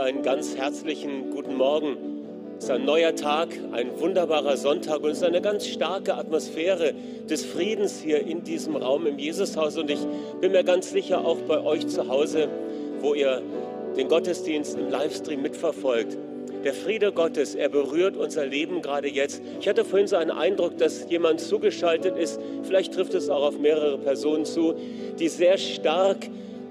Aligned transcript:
dir 0.00 0.06
einen 0.06 0.22
ganz 0.22 0.56
herzlichen 0.56 1.30
guten 1.30 1.56
Morgen. 1.56 1.96
Es 2.58 2.64
ist 2.64 2.70
ein 2.70 2.84
neuer 2.84 3.14
Tag, 3.14 3.48
ein 3.72 3.98
wunderbarer 3.98 4.56
Sonntag 4.56 5.02
und 5.02 5.10
es 5.10 5.18
ist 5.18 5.24
eine 5.24 5.42
ganz 5.42 5.66
starke 5.66 6.14
Atmosphäre 6.14 6.94
des 7.28 7.44
Friedens 7.44 8.00
hier 8.00 8.26
in 8.26 8.42
diesem 8.42 8.76
Raum 8.76 9.06
im 9.06 9.18
Jesushaus. 9.18 9.76
Und 9.76 9.90
ich 9.90 10.00
bin 10.40 10.52
mir 10.52 10.64
ganz 10.64 10.90
sicher, 10.90 11.24
auch 11.24 11.38
bei 11.46 11.62
euch 11.62 11.86
zu 11.88 12.08
Hause, 12.08 12.48
wo 13.00 13.14
ihr 13.14 13.42
den 13.96 14.08
Gottesdienst 14.08 14.78
im 14.78 14.88
Livestream 14.88 15.42
mitverfolgt. 15.42 16.16
Der 16.64 16.74
Friede 16.74 17.12
Gottes, 17.12 17.54
er 17.54 17.68
berührt 17.68 18.16
unser 18.16 18.46
Leben 18.46 18.82
gerade 18.82 19.08
jetzt. 19.08 19.42
Ich 19.60 19.68
hatte 19.68 19.84
vorhin 19.84 20.06
so 20.06 20.16
einen 20.16 20.30
Eindruck, 20.30 20.78
dass 20.78 21.10
jemand 21.10 21.40
zugeschaltet 21.40 22.16
ist, 22.16 22.40
vielleicht 22.62 22.94
trifft 22.94 23.14
es 23.14 23.28
auch 23.28 23.42
auf 23.42 23.58
mehrere 23.58 23.98
Personen 23.98 24.44
zu, 24.44 24.74
die 25.18 25.28
sehr 25.28 25.58
stark 25.58 26.18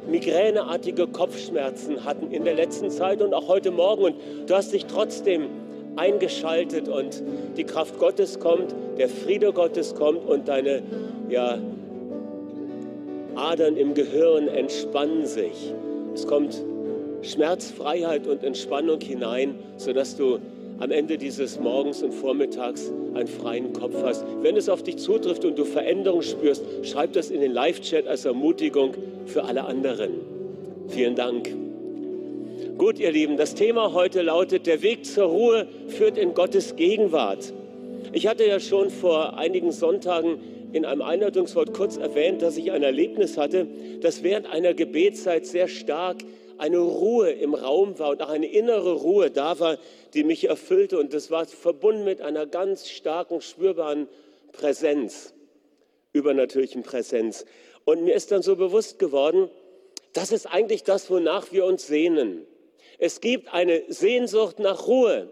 migräneartige 0.09 1.07
Kopfschmerzen 1.07 2.03
hatten 2.03 2.31
in 2.31 2.43
der 2.43 2.55
letzten 2.55 2.89
Zeit 2.89 3.21
und 3.21 3.33
auch 3.33 3.47
heute 3.47 3.71
Morgen. 3.71 4.03
Und 4.03 4.15
du 4.47 4.55
hast 4.55 4.73
dich 4.73 4.85
trotzdem 4.85 5.47
eingeschaltet 5.95 6.87
und 6.87 7.21
die 7.57 7.63
Kraft 7.63 7.99
Gottes 7.99 8.39
kommt, 8.39 8.73
der 8.97 9.09
Friede 9.09 9.51
Gottes 9.53 9.95
kommt 9.95 10.25
und 10.25 10.47
deine 10.47 10.81
ja, 11.29 11.57
Adern 13.35 13.77
im 13.77 13.93
Gehirn 13.93 14.47
entspannen 14.47 15.25
sich. 15.25 15.73
Es 16.13 16.25
kommt 16.27 16.63
Schmerzfreiheit 17.21 18.27
und 18.27 18.43
Entspannung 18.43 19.01
hinein, 19.01 19.55
sodass 19.77 20.15
du 20.15 20.39
am 20.79 20.91
Ende 20.91 21.17
dieses 21.17 21.59
Morgens 21.59 22.01
und 22.01 22.13
Vormittags 22.13 22.91
einen 23.13 23.27
freien 23.27 23.73
Kopf 23.73 23.95
hast. 24.03 24.25
Wenn 24.41 24.55
es 24.55 24.69
auf 24.69 24.83
dich 24.83 24.97
zutrifft 24.97 25.43
und 25.43 25.57
du 25.57 25.65
Veränderung 25.65 26.21
spürst, 26.21 26.63
schreib 26.83 27.13
das 27.13 27.29
in 27.29 27.41
den 27.41 27.51
Live-Chat 27.51 28.07
als 28.07 28.25
Ermutigung 28.25 28.93
für 29.25 29.43
alle 29.43 29.65
anderen. 29.65 30.11
Vielen 30.87 31.15
Dank. 31.15 31.53
Gut, 32.77 32.97
ihr 32.99 33.11
Lieben, 33.11 33.35
das 33.35 33.55
Thema 33.55 33.93
heute 33.93 34.21
lautet, 34.21 34.65
der 34.65 34.81
Weg 34.81 35.05
zur 35.05 35.25
Ruhe 35.25 35.67
führt 35.87 36.17
in 36.17 36.33
Gottes 36.33 36.77
Gegenwart. 36.77 37.53
Ich 38.13 38.25
hatte 38.25 38.45
ja 38.45 38.59
schon 38.59 38.89
vor 38.89 39.37
einigen 39.37 39.71
Sonntagen 39.71 40.39
in 40.71 40.85
einem 40.85 41.01
Einleitungswort 41.01 41.73
kurz 41.73 41.97
erwähnt, 41.97 42.41
dass 42.41 42.57
ich 42.57 42.71
ein 42.71 42.83
Erlebnis 42.83 43.37
hatte, 43.37 43.67
das 44.01 44.23
während 44.23 44.49
einer 44.51 44.73
Gebetszeit 44.73 45.45
sehr 45.45 45.67
stark 45.67 46.17
eine 46.59 46.77
Ruhe 46.77 47.31
im 47.31 47.53
Raum 47.53 47.99
war 47.99 48.09
und 48.09 48.21
auch 48.21 48.29
eine 48.29 48.51
innere 48.51 48.93
Ruhe 48.93 49.31
da 49.31 49.59
war, 49.59 49.77
die 50.13 50.23
mich 50.23 50.47
erfüllte. 50.47 50.99
Und 50.99 51.13
das 51.13 51.31
war 51.31 51.45
verbunden 51.45 52.03
mit 52.03 52.21
einer 52.21 52.45
ganz 52.45 52.89
starken, 52.89 53.41
spürbaren 53.41 54.07
Präsenz, 54.51 55.33
übernatürlichen 56.13 56.83
Präsenz. 56.83 57.45
Und 57.85 58.03
mir 58.03 58.15
ist 58.15 58.31
dann 58.31 58.41
so 58.41 58.55
bewusst 58.55 58.99
geworden, 58.99 59.49
das 60.13 60.31
ist 60.31 60.45
eigentlich 60.47 60.83
das, 60.83 61.09
wonach 61.09 61.51
wir 61.51 61.65
uns 61.65 61.87
sehnen. 61.87 62.45
Es 62.97 63.21
gibt 63.21 63.53
eine 63.53 63.83
Sehnsucht 63.87 64.59
nach 64.59 64.87
Ruhe. 64.87 65.29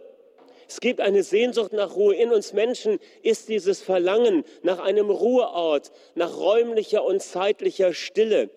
Es 0.68 0.80
gibt 0.80 1.02
eine 1.02 1.24
Sehnsucht 1.24 1.74
nach 1.74 1.96
Ruhe. 1.96 2.16
In 2.16 2.32
uns 2.32 2.54
Menschen 2.54 3.00
ist 3.24 3.50
dieses 3.50 3.82
Verlangen 3.82 4.44
nach 4.64 4.80
einem 4.80 5.10
Ruheort, 5.10 5.92
nach 6.16 6.38
räumlicher 6.38 7.04
und 7.04 7.22
zeitlicher 7.22 7.94
Stille. 7.94 8.50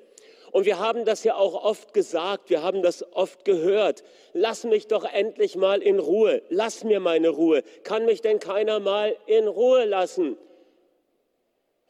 Und 0.53 0.67
wir 0.67 0.79
haben 0.79 1.05
das 1.05 1.23
ja 1.25 1.37
auch 1.37 1.65
oft 1.65 1.95
gesagt, 1.95 2.51
wir 2.51 2.63
haben 2.63 2.83
das 2.83 3.05
oft 3.15 3.45
gehört. 3.45 4.03
Lass 4.33 4.65
mich 4.65 4.89
doch 4.89 5.05
endlich 5.05 5.57
mal 5.57 5.83
in 5.83 5.99
Ruhe. 5.99 6.43
Lass 6.49 6.83
mir 6.85 7.01
meine 7.01 7.29
Ruhe. 7.29 7.63
Kann 7.85 8.05
mich 8.05 8.21
denn 8.21 8.41
keiner 8.41 8.81
mal 8.81 9.17
in 9.27 9.47
Ruhe 9.47 9.85
lassen? 9.85 10.37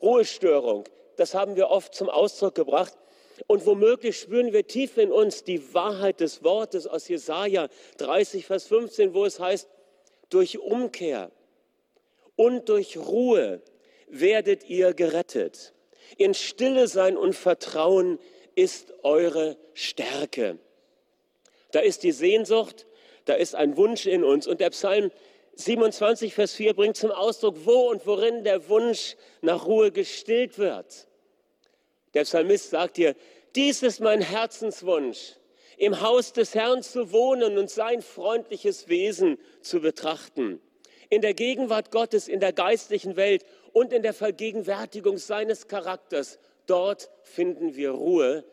Ruhestörung, 0.02 0.84
das 1.16 1.34
haben 1.34 1.56
wir 1.56 1.68
oft 1.70 1.94
zum 1.94 2.08
Ausdruck 2.08 2.54
gebracht. 2.54 2.96
Und 3.46 3.64
womöglich 3.66 4.18
spüren 4.18 4.52
wir 4.52 4.66
tief 4.66 4.98
in 4.98 5.12
uns 5.12 5.44
die 5.44 5.74
Wahrheit 5.74 6.20
des 6.20 6.44
Wortes 6.44 6.86
aus 6.86 7.08
Jesaja 7.08 7.68
30, 7.98 8.46
Vers 8.46 8.66
15, 8.66 9.14
wo 9.14 9.24
es 9.24 9.40
heißt, 9.40 9.68
durch 10.28 10.58
Umkehr 10.58 11.30
und 12.36 12.68
durch 12.68 12.96
Ruhe 12.96 13.62
werdet 14.08 14.68
ihr 14.68 14.94
gerettet. 14.94 15.74
In 16.16 16.34
Stille 16.34 16.88
sein 16.88 17.16
und 17.16 17.34
Vertrauen 17.34 18.18
ist 18.54 18.92
eure 19.02 19.56
Stärke. 19.74 20.58
Da 21.72 21.80
ist 21.80 22.02
die 22.02 22.12
Sehnsucht, 22.12 22.86
da 23.24 23.34
ist 23.34 23.54
ein 23.54 23.76
Wunsch 23.76 24.06
in 24.06 24.24
uns. 24.24 24.46
Und 24.46 24.60
der 24.60 24.70
Psalm 24.70 25.10
27, 25.54 26.34
Vers 26.34 26.54
4 26.54 26.74
bringt 26.74 26.96
zum 26.96 27.10
Ausdruck, 27.10 27.56
wo 27.64 27.90
und 27.90 28.06
worin 28.06 28.44
der 28.44 28.68
Wunsch 28.68 29.16
nach 29.40 29.66
Ruhe 29.66 29.92
gestillt 29.92 30.58
wird. 30.58 31.06
Der 32.14 32.22
Psalmist 32.22 32.70
sagt 32.70 32.96
hier, 32.96 33.14
dies 33.54 33.82
ist 33.82 34.00
mein 34.00 34.20
Herzenswunsch, 34.20 35.36
im 35.76 36.00
Haus 36.00 36.32
des 36.32 36.54
Herrn 36.54 36.82
zu 36.82 37.12
wohnen 37.12 37.58
und 37.58 37.70
sein 37.70 38.02
freundliches 38.02 38.88
Wesen 38.88 39.38
zu 39.60 39.80
betrachten. 39.80 40.60
In 41.08 41.22
der 41.22 41.34
Gegenwart 41.34 41.90
Gottes, 41.90 42.28
in 42.28 42.40
der 42.40 42.52
geistlichen 42.52 43.16
Welt 43.16 43.44
und 43.72 43.92
in 43.92 44.02
der 44.02 44.14
Vergegenwärtigung 44.14 45.18
seines 45.18 45.66
Charakters 45.68 46.38
Dort 46.70 47.10
finden 47.24 47.74
wir 47.74 47.90
Ruhe, 47.90 48.44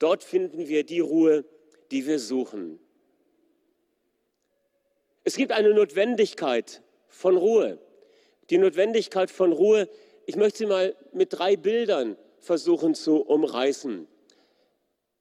dort 0.00 0.24
finden 0.24 0.66
wir 0.66 0.82
die 0.82 0.98
Ruhe, 0.98 1.44
die 1.92 2.08
wir 2.08 2.18
suchen. 2.18 2.80
Es 5.22 5.36
gibt 5.36 5.52
eine 5.52 5.72
Notwendigkeit 5.72 6.82
von 7.06 7.36
Ruhe. 7.36 7.78
Die 8.50 8.58
Notwendigkeit 8.58 9.30
von 9.30 9.52
Ruhe, 9.52 9.88
ich 10.26 10.34
möchte 10.34 10.58
sie 10.58 10.66
mal 10.66 10.96
mit 11.12 11.34
drei 11.34 11.54
Bildern 11.54 12.16
versuchen 12.40 12.96
zu 12.96 13.22
umreißen. 13.22 14.08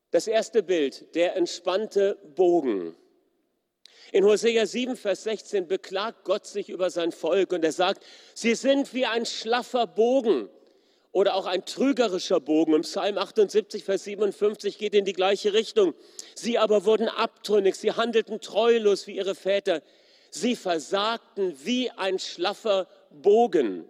Das 0.09 0.25
erste 0.25 0.63
Bild, 0.63 1.13
der 1.13 1.35
entspannte 1.35 2.17
Bogen. 2.35 2.95
In 4.11 4.25
Hosea 4.25 4.65
7, 4.65 4.97
Vers 4.97 5.25
16 5.25 5.67
beklagt 5.67 6.23
Gott 6.23 6.47
sich 6.47 6.69
über 6.69 6.89
sein 6.89 7.11
Volk 7.11 7.53
und 7.53 7.63
er 7.63 7.71
sagt, 7.71 8.03
sie 8.33 8.55
sind 8.55 8.95
wie 8.95 9.05
ein 9.05 9.27
schlaffer 9.27 9.85
Bogen 9.85 10.49
oder 11.11 11.35
auch 11.35 11.45
ein 11.45 11.65
trügerischer 11.65 12.39
Bogen. 12.39 12.73
Im 12.73 12.81
Psalm 12.81 13.17
78, 13.17 13.83
Vers 13.83 14.05
57 14.05 14.77
geht 14.77 14.93
in 14.93 15.05
die 15.05 15.13
gleiche 15.13 15.53
Richtung. 15.53 15.93
Sie 16.35 16.57
aber 16.57 16.85
wurden 16.85 17.09
abtrünnig, 17.09 17.75
sie 17.75 17.91
handelten 17.91 18.39
treulos 18.39 19.07
wie 19.07 19.17
ihre 19.17 19.35
Väter. 19.35 19.81
Sie 20.29 20.55
versagten 20.55 21.57
wie 21.63 21.89
ein 21.91 22.17
schlaffer 22.17 22.87
Bogen. 23.09 23.89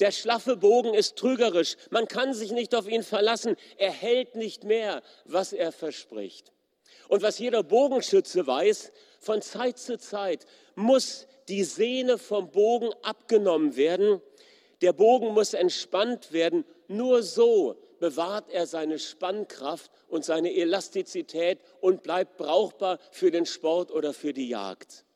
Der 0.00 0.10
schlaffe 0.10 0.56
Bogen 0.56 0.92
ist 0.92 1.16
trügerisch. 1.16 1.76
Man 1.90 2.08
kann 2.08 2.34
sich 2.34 2.50
nicht 2.50 2.74
auf 2.74 2.88
ihn 2.88 3.02
verlassen. 3.02 3.56
Er 3.78 3.92
hält 3.92 4.34
nicht 4.34 4.64
mehr, 4.64 5.02
was 5.24 5.52
er 5.52 5.72
verspricht. 5.72 6.52
Und 7.08 7.22
was 7.22 7.38
jeder 7.38 7.62
Bogenschütze 7.62 8.46
weiß, 8.46 8.92
von 9.20 9.40
Zeit 9.40 9.78
zu 9.78 9.96
Zeit 9.98 10.46
muss 10.74 11.26
die 11.48 11.64
Sehne 11.64 12.18
vom 12.18 12.50
Bogen 12.50 12.90
abgenommen 13.02 13.76
werden, 13.76 14.20
der 14.84 14.92
Bogen 14.92 15.32
muss 15.32 15.54
entspannt 15.54 16.32
werden. 16.32 16.66
Nur 16.88 17.22
so 17.22 17.76
bewahrt 18.00 18.50
er 18.50 18.66
seine 18.66 18.98
Spannkraft 18.98 19.90
und 20.08 20.26
seine 20.26 20.52
Elastizität 20.52 21.58
und 21.80 22.02
bleibt 22.02 22.36
brauchbar 22.36 22.98
für 23.10 23.30
den 23.30 23.46
Sport 23.46 23.90
oder 23.90 24.12
für 24.12 24.34
die 24.34 24.46
Jagd. 24.46 25.06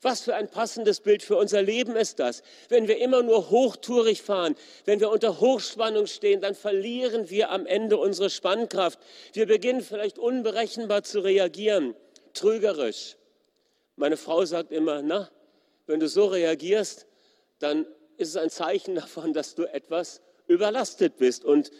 Was 0.00 0.22
für 0.22 0.34
ein 0.34 0.48
passendes 0.48 1.00
Bild 1.00 1.22
für 1.22 1.36
unser 1.36 1.60
Leben 1.60 1.94
ist 1.94 2.20
das. 2.20 2.42
Wenn 2.70 2.88
wir 2.88 2.96
immer 3.02 3.22
nur 3.22 3.50
hochtourig 3.50 4.22
fahren, 4.22 4.56
wenn 4.86 4.98
wir 4.98 5.10
unter 5.10 5.40
Hochspannung 5.40 6.06
stehen, 6.06 6.40
dann 6.40 6.54
verlieren 6.54 7.28
wir 7.28 7.50
am 7.50 7.66
Ende 7.66 7.98
unsere 7.98 8.30
Spannkraft. 8.30 8.98
Wir 9.34 9.44
beginnen 9.46 9.82
vielleicht 9.82 10.18
unberechenbar 10.18 11.02
zu 11.02 11.20
reagieren, 11.20 11.94
trügerisch. 12.32 13.16
Meine 13.96 14.16
Frau 14.16 14.46
sagt 14.46 14.72
immer, 14.72 15.02
na, 15.02 15.30
wenn 15.86 16.00
du 16.00 16.08
so 16.08 16.24
reagierst, 16.28 17.06
dann 17.58 17.86
ist 18.16 18.30
es 18.30 18.36
ein 18.36 18.50
Zeichen 18.50 18.94
davon, 18.94 19.32
dass 19.32 19.54
du 19.54 19.64
etwas 19.64 20.20
überlastet 20.46 21.16
bist. 21.16 21.44
Und 21.44 21.70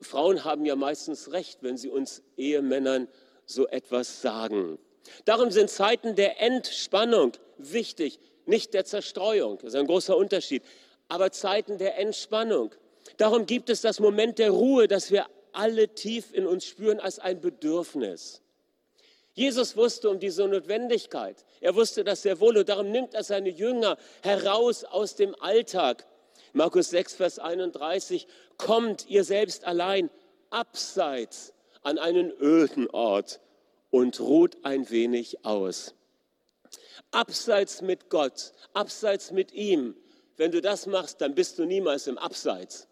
Frauen 0.00 0.44
haben 0.44 0.64
ja 0.64 0.76
meistens 0.76 1.32
recht, 1.32 1.62
wenn 1.62 1.76
sie 1.76 1.88
uns 1.88 2.22
Ehemännern 2.36 3.08
so 3.44 3.66
etwas 3.68 4.20
sagen. 4.20 4.78
Darum 5.24 5.50
sind 5.50 5.70
Zeiten 5.70 6.16
der 6.16 6.40
Entspannung 6.40 7.32
wichtig, 7.58 8.18
nicht 8.44 8.74
der 8.74 8.84
Zerstreuung. 8.84 9.58
Das 9.58 9.74
ist 9.74 9.76
ein 9.76 9.86
großer 9.86 10.16
Unterschied. 10.16 10.62
Aber 11.08 11.30
Zeiten 11.30 11.78
der 11.78 11.98
Entspannung. 11.98 12.74
Darum 13.16 13.46
gibt 13.46 13.70
es 13.70 13.80
das 13.80 14.00
Moment 14.00 14.38
der 14.38 14.50
Ruhe, 14.50 14.88
das 14.88 15.10
wir 15.10 15.26
alle 15.52 15.88
tief 15.88 16.32
in 16.32 16.46
uns 16.46 16.64
spüren 16.64 17.00
als 17.00 17.18
ein 17.18 17.40
Bedürfnis. 17.40 18.42
Jesus 19.32 19.76
wusste 19.76 20.10
um 20.10 20.18
diese 20.18 20.46
Notwendigkeit. 20.46 21.44
Er 21.60 21.74
wusste 21.74 22.04
das 22.04 22.22
sehr 22.22 22.40
wohl 22.40 22.56
und 22.56 22.68
darum 22.68 22.90
nimmt 22.90 23.14
er 23.14 23.24
seine 23.24 23.50
Jünger 23.50 23.96
heraus 24.22 24.84
aus 24.84 25.14
dem 25.14 25.34
Alltag. 25.40 26.06
Markus 26.52 26.90
6, 26.90 27.14
Vers 27.14 27.38
31, 27.38 28.26
kommt 28.56 29.06
ihr 29.08 29.24
selbst 29.24 29.64
allein 29.64 30.10
abseits 30.50 31.52
an 31.82 31.98
einen 31.98 32.32
öden 32.40 32.88
Ort 32.90 33.40
und 33.90 34.20
ruht 34.20 34.64
ein 34.64 34.88
wenig 34.90 35.44
aus. 35.44 35.94
Abseits 37.10 37.82
mit 37.82 38.10
Gott, 38.10 38.52
abseits 38.72 39.30
mit 39.30 39.52
ihm. 39.52 39.96
Wenn 40.36 40.50
du 40.50 40.60
das 40.60 40.86
machst, 40.86 41.20
dann 41.20 41.34
bist 41.34 41.58
du 41.58 41.64
niemals 41.64 42.06
im 42.06 42.18
Abseits. 42.18 42.88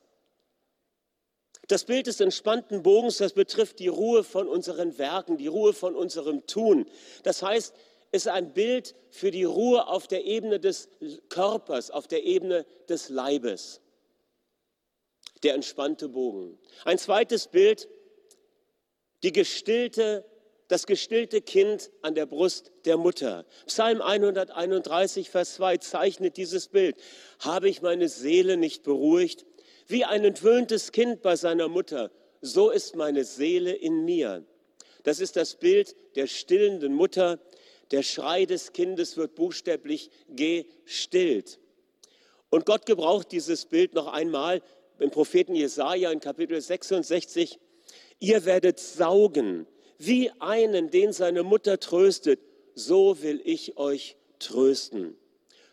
Das 1.68 1.84
Bild 1.84 2.06
des 2.06 2.20
entspannten 2.20 2.82
Bogens, 2.82 3.18
das 3.18 3.32
betrifft 3.32 3.78
die 3.78 3.88
Ruhe 3.88 4.22
von 4.22 4.48
unseren 4.48 4.98
Werken, 4.98 5.38
die 5.38 5.46
Ruhe 5.46 5.72
von 5.72 5.96
unserem 5.96 6.46
Tun. 6.46 6.86
Das 7.22 7.42
heißt, 7.42 7.74
ist 8.14 8.28
ein 8.28 8.52
Bild 8.52 8.94
für 9.10 9.32
die 9.32 9.42
Ruhe 9.42 9.88
auf 9.88 10.06
der 10.06 10.24
Ebene 10.24 10.60
des 10.60 10.88
Körpers, 11.28 11.90
auf 11.90 12.06
der 12.06 12.24
Ebene 12.24 12.64
des 12.88 13.08
Leibes. 13.08 13.80
Der 15.42 15.54
entspannte 15.54 16.08
Bogen. 16.08 16.56
Ein 16.84 16.98
zweites 16.98 17.48
Bild, 17.48 17.88
die 19.24 19.32
gestillte, 19.32 20.24
das 20.68 20.86
gestillte 20.86 21.42
Kind 21.42 21.90
an 22.02 22.14
der 22.14 22.26
Brust 22.26 22.70
der 22.84 22.96
Mutter. 22.96 23.46
Psalm 23.66 24.00
131, 24.00 25.28
Vers 25.28 25.54
2 25.54 25.78
zeichnet 25.78 26.36
dieses 26.36 26.68
Bild. 26.68 26.96
Habe 27.40 27.68
ich 27.68 27.82
meine 27.82 28.08
Seele 28.08 28.56
nicht 28.56 28.84
beruhigt? 28.84 29.44
Wie 29.88 30.04
ein 30.04 30.24
entwöhntes 30.24 30.92
Kind 30.92 31.20
bei 31.20 31.34
seiner 31.34 31.68
Mutter, 31.68 32.12
so 32.40 32.70
ist 32.70 32.94
meine 32.94 33.24
Seele 33.24 33.72
in 33.72 34.04
mir. 34.04 34.44
Das 35.02 35.20
ist 35.20 35.36
das 35.36 35.56
Bild 35.56 35.94
der 36.16 36.26
stillenden 36.26 36.94
Mutter. 36.94 37.38
Der 37.90 38.02
Schrei 38.02 38.46
des 38.46 38.72
Kindes 38.72 39.16
wird 39.16 39.34
buchstäblich 39.34 40.10
gestillt. 40.28 41.58
Und 42.50 42.66
Gott 42.66 42.86
gebraucht 42.86 43.32
dieses 43.32 43.66
Bild 43.66 43.94
noch 43.94 44.06
einmal 44.06 44.62
im 44.98 45.10
Propheten 45.10 45.54
Jesaja 45.54 46.10
in 46.10 46.20
Kapitel 46.20 46.60
66. 46.60 47.58
Ihr 48.20 48.44
werdet 48.44 48.78
saugen, 48.78 49.66
wie 49.98 50.30
einen, 50.40 50.90
den 50.90 51.12
seine 51.12 51.42
Mutter 51.42 51.80
tröstet, 51.80 52.40
so 52.74 53.22
will 53.22 53.40
ich 53.44 53.76
euch 53.76 54.16
trösten. 54.38 55.16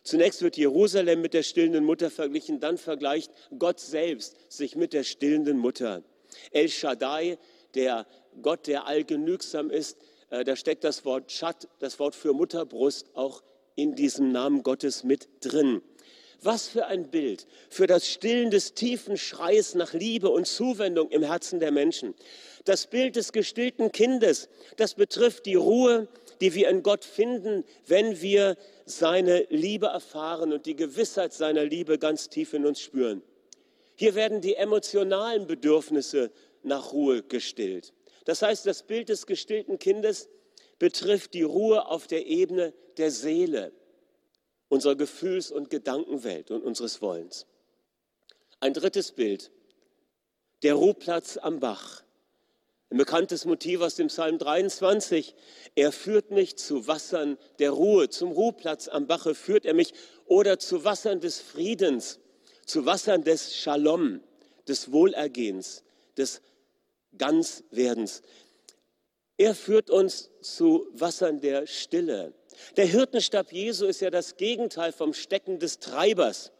Zunächst 0.04 0.42
wird 0.42 0.56
Jerusalem 0.56 1.20
mit 1.20 1.34
der 1.34 1.44
stillenden 1.44 1.84
Mutter 1.84 2.10
verglichen, 2.10 2.58
dann 2.58 2.78
vergleicht 2.78 3.30
Gott 3.56 3.78
selbst 3.78 4.36
sich 4.48 4.74
mit 4.74 4.92
der 4.92 5.04
stillenden 5.04 5.58
Mutter. 5.58 6.02
El 6.50 6.68
Shaddai, 6.68 7.38
der 7.74 8.06
Gott, 8.40 8.66
der 8.66 8.86
allgenügsam 8.86 9.70
ist, 9.70 9.98
da 10.32 10.56
steckt 10.56 10.82
das 10.82 11.04
Wort 11.04 11.30
Schad, 11.30 11.68
das 11.78 11.98
Wort 11.98 12.14
für 12.14 12.32
Mutterbrust, 12.32 13.14
auch 13.14 13.42
in 13.74 13.94
diesem 13.94 14.32
Namen 14.32 14.62
Gottes 14.62 15.04
mit 15.04 15.28
drin. 15.40 15.82
Was 16.40 16.68
für 16.68 16.86
ein 16.86 17.10
Bild 17.10 17.46
für 17.68 17.86
das 17.86 18.08
Stillen 18.08 18.50
des 18.50 18.74
tiefen 18.74 19.16
Schreis 19.16 19.74
nach 19.74 19.92
Liebe 19.92 20.30
und 20.30 20.46
Zuwendung 20.46 21.10
im 21.10 21.22
Herzen 21.22 21.60
der 21.60 21.70
Menschen. 21.70 22.14
Das 22.64 22.86
Bild 22.86 23.14
des 23.16 23.32
gestillten 23.32 23.92
Kindes, 23.92 24.48
das 24.76 24.94
betrifft 24.94 25.46
die 25.46 25.54
Ruhe, 25.54 26.08
die 26.40 26.54
wir 26.54 26.68
in 26.70 26.82
Gott 26.82 27.04
finden, 27.04 27.64
wenn 27.86 28.20
wir 28.22 28.56
seine 28.86 29.46
Liebe 29.50 29.86
erfahren 29.86 30.52
und 30.52 30.66
die 30.66 30.74
Gewissheit 30.74 31.32
seiner 31.32 31.64
Liebe 31.64 31.98
ganz 31.98 32.28
tief 32.28 32.54
in 32.54 32.66
uns 32.66 32.80
spüren. 32.80 33.22
Hier 33.94 34.14
werden 34.14 34.40
die 34.40 34.56
emotionalen 34.56 35.46
Bedürfnisse 35.46 36.32
nach 36.62 36.92
Ruhe 36.92 37.22
gestillt. 37.22 37.92
Das 38.24 38.42
heißt, 38.42 38.66
das 38.66 38.84
Bild 38.84 39.08
des 39.08 39.26
gestillten 39.26 39.78
Kindes 39.78 40.28
betrifft 40.78 41.34
die 41.34 41.42
Ruhe 41.42 41.86
auf 41.86 42.06
der 42.06 42.26
Ebene 42.26 42.72
der 42.96 43.10
Seele, 43.10 43.72
unserer 44.68 44.96
Gefühls- 44.96 45.50
und 45.50 45.70
Gedankenwelt 45.70 46.50
und 46.50 46.62
unseres 46.62 47.02
Wollens. 47.02 47.46
Ein 48.60 48.74
drittes 48.74 49.12
Bild, 49.12 49.50
der 50.62 50.74
Ruheplatz 50.74 51.36
am 51.36 51.60
Bach. 51.60 52.02
Ein 52.90 52.98
bekanntes 52.98 53.44
Motiv 53.46 53.80
aus 53.80 53.94
dem 53.94 54.08
Psalm 54.08 54.38
23. 54.38 55.34
Er 55.74 55.92
führt 55.92 56.30
mich 56.30 56.56
zu 56.56 56.86
Wassern 56.86 57.38
der 57.58 57.70
Ruhe, 57.70 58.10
zum 58.10 58.32
Ruheplatz 58.32 58.88
am 58.88 59.06
Bache 59.06 59.34
führt 59.34 59.64
er 59.64 59.72
mich 59.74 59.94
oder 60.26 60.58
zu 60.58 60.84
Wassern 60.84 61.20
des 61.20 61.40
Friedens, 61.40 62.20
zu 62.66 62.84
Wassern 62.84 63.24
des 63.24 63.56
Shalom, 63.56 64.20
des 64.68 64.92
Wohlergehens, 64.92 65.84
des 66.16 66.42
Ganzwerdens. 67.18 68.22
Er 69.36 69.54
führt 69.54 69.90
uns 69.90 70.30
zu 70.40 70.86
Wassern 70.92 71.40
der 71.40 71.66
Stille. 71.66 72.34
Der 72.76 72.86
Hirtenstab 72.86 73.52
Jesu 73.52 73.86
ist 73.86 74.00
ja 74.00 74.10
das 74.10 74.36
Gegenteil 74.36 74.92
vom 74.92 75.14
Stecken 75.14 75.58
des 75.58 75.78
Treibers. 75.78 76.52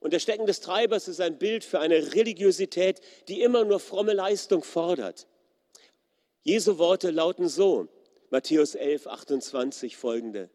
Und 0.00 0.12
der 0.12 0.18
Stecken 0.18 0.46
des 0.46 0.60
Treibers 0.60 1.08
ist 1.08 1.20
ein 1.20 1.38
Bild 1.38 1.64
für 1.64 1.80
eine 1.80 2.14
Religiosität, 2.14 3.00
die 3.28 3.40
immer 3.40 3.64
nur 3.64 3.80
fromme 3.80 4.12
Leistung 4.12 4.62
fordert. 4.62 5.26
Jesu 6.42 6.76
Worte 6.76 7.10
lauten 7.10 7.48
so, 7.48 7.88
Matthäus 8.28 8.74
11, 8.74 9.06
28 9.06 9.96
folgende. 9.96 10.50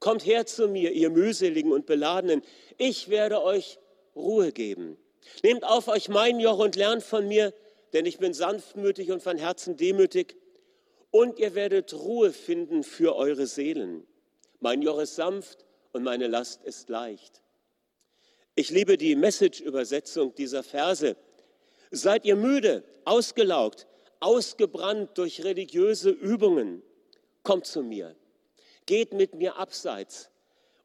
Kommt 0.00 0.24
her 0.24 0.46
zu 0.46 0.68
mir, 0.68 0.92
ihr 0.92 1.10
mühseligen 1.10 1.72
und 1.72 1.84
beladenen, 1.84 2.42
ich 2.78 3.08
werde 3.08 3.42
euch 3.42 3.78
Ruhe 4.16 4.52
geben. 4.52 4.96
Nehmt 5.42 5.64
auf 5.64 5.88
euch 5.88 6.08
mein 6.08 6.40
Joch 6.40 6.58
und 6.58 6.76
lernt 6.76 7.02
von 7.02 7.28
mir, 7.28 7.52
denn 7.94 8.06
ich 8.06 8.18
bin 8.18 8.34
sanftmütig 8.34 9.10
und 9.12 9.22
von 9.22 9.38
Herzen 9.38 9.76
demütig, 9.76 10.36
und 11.10 11.38
ihr 11.38 11.54
werdet 11.54 11.94
Ruhe 11.94 12.32
finden 12.32 12.82
für 12.82 13.14
eure 13.14 13.46
Seelen. 13.46 14.04
Mein 14.58 14.82
Joch 14.82 14.98
ist 14.98 15.14
sanft 15.14 15.64
und 15.92 16.02
meine 16.02 16.26
Last 16.26 16.64
ist 16.64 16.88
leicht. 16.88 17.40
Ich 18.56 18.70
liebe 18.70 18.96
die 18.96 19.14
Message-Übersetzung 19.14 20.34
dieser 20.34 20.64
Verse. 20.64 21.16
Seid 21.92 22.24
ihr 22.24 22.34
müde, 22.34 22.82
ausgelaugt, 23.04 23.86
ausgebrannt 24.18 25.16
durch 25.16 25.44
religiöse 25.44 26.10
Übungen, 26.10 26.82
kommt 27.44 27.66
zu 27.66 27.84
mir. 27.84 28.16
Geht 28.86 29.12
mit 29.12 29.34
mir 29.34 29.56
abseits 29.56 30.30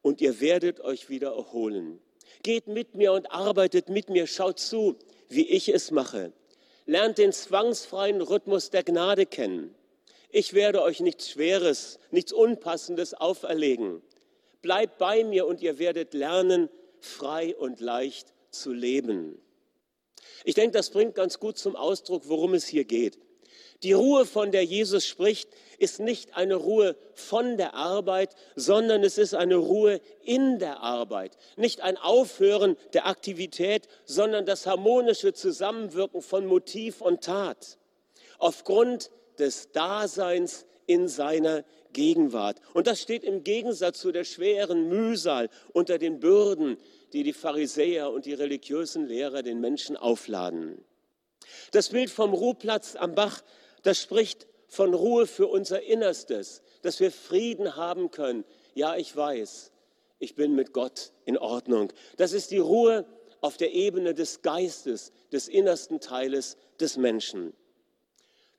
und 0.03 0.21
ihr 0.21 0.39
werdet 0.41 0.79
euch 0.79 1.09
wieder 1.09 1.29
erholen. 1.29 1.99
Geht 2.43 2.67
mit 2.67 2.93
mir 2.93 3.13
und 3.13 3.31
arbeitet 3.31 3.89
mit 3.89 4.09
mir. 4.09 4.27
Schaut 4.27 4.59
zu, 4.59 4.95
wie 5.27 5.47
ich 5.47 5.69
es 5.69 5.89
mache. 5.89 6.33
Lernt 6.89 7.19
den 7.19 7.31
zwangsfreien 7.31 8.19
Rhythmus 8.19 8.71
der 8.71 8.81
Gnade 8.81 9.27
kennen. 9.27 9.75
Ich 10.31 10.55
werde 10.55 10.81
euch 10.81 11.01
nichts 11.01 11.29
Schweres, 11.29 11.99
nichts 12.09 12.33
Unpassendes 12.33 13.13
auferlegen. 13.13 14.01
Bleibt 14.63 14.97
bei 14.97 15.23
mir 15.23 15.45
und 15.45 15.61
ihr 15.61 15.77
werdet 15.77 16.15
lernen, 16.15 16.67
frei 16.99 17.55
und 17.55 17.79
leicht 17.79 18.33
zu 18.49 18.73
leben. 18.73 19.39
Ich 20.43 20.55
denke, 20.55 20.71
das 20.71 20.89
bringt 20.89 21.13
ganz 21.13 21.39
gut 21.39 21.59
zum 21.59 21.75
Ausdruck, 21.75 22.23
worum 22.25 22.55
es 22.55 22.65
hier 22.65 22.85
geht. 22.85 23.19
Die 23.83 23.93
Ruhe, 23.93 24.25
von 24.25 24.51
der 24.51 24.63
Jesus 24.63 25.05
spricht, 25.05 25.49
ist 25.77 26.01
nicht 26.01 26.35
eine 26.35 26.55
Ruhe 26.55 26.97
von 27.13 27.55
der 27.55 27.75
Arbeit, 27.75 28.35
sondern 28.55 29.03
es 29.03 29.17
ist 29.17 29.33
eine 29.33 29.55
Ruhe 29.55 30.01
in 30.23 30.59
der 30.59 30.81
Arbeit. 30.81 31.37
Nicht 31.55 31.79
ein 31.81 31.95
Aufhören 31.97 32.75
der 32.91 33.07
Aktivität, 33.07 33.87
sondern 34.03 34.45
das 34.45 34.65
harmonische 34.65 35.31
Zusammenwirken 35.31 36.21
von 36.21 36.45
Motiv 36.45 36.99
und 36.99 37.23
Tat. 37.23 37.77
Aufgrund 38.37 39.11
des 39.37 39.71
Daseins 39.71 40.65
in 40.85 41.07
seiner 41.07 41.63
Gegenwart. 41.93 42.59
Und 42.73 42.87
das 42.87 43.01
steht 43.01 43.23
im 43.23 43.43
Gegensatz 43.43 43.99
zu 43.99 44.11
der 44.11 44.25
schweren 44.25 44.89
Mühsal 44.89 45.49
unter 45.71 45.97
den 45.97 46.19
Bürden, 46.19 46.77
die 47.13 47.23
die 47.23 47.33
Pharisäer 47.33 48.11
und 48.11 48.25
die 48.25 48.33
religiösen 48.33 49.07
Lehrer 49.07 49.41
den 49.41 49.61
Menschen 49.61 49.95
aufladen. 49.95 50.83
Das 51.71 51.89
Bild 51.89 52.09
vom 52.09 52.33
Ruhplatz 52.33 52.95
am 52.95 53.15
Bach 53.15 53.41
das 53.83 54.01
spricht 54.01 54.47
von 54.67 54.93
Ruhe 54.93 55.27
für 55.27 55.47
unser 55.47 55.81
Innerstes, 55.81 56.61
dass 56.81 56.99
wir 56.99 57.11
Frieden 57.11 57.75
haben 57.75 58.11
können. 58.11 58.45
Ja, 58.75 58.95
ich 58.95 59.15
weiß, 59.15 59.71
ich 60.19 60.35
bin 60.35 60.55
mit 60.55 60.73
Gott 60.73 61.11
in 61.25 61.37
Ordnung. 61.37 61.91
Das 62.17 62.33
ist 62.33 62.51
die 62.51 62.57
Ruhe 62.57 63.05
auf 63.41 63.57
der 63.57 63.73
Ebene 63.73 64.13
des 64.13 64.41
Geistes, 64.41 65.11
des 65.31 65.47
innersten 65.47 65.99
Teiles 65.99 66.57
des 66.79 66.97
Menschen. 66.97 67.53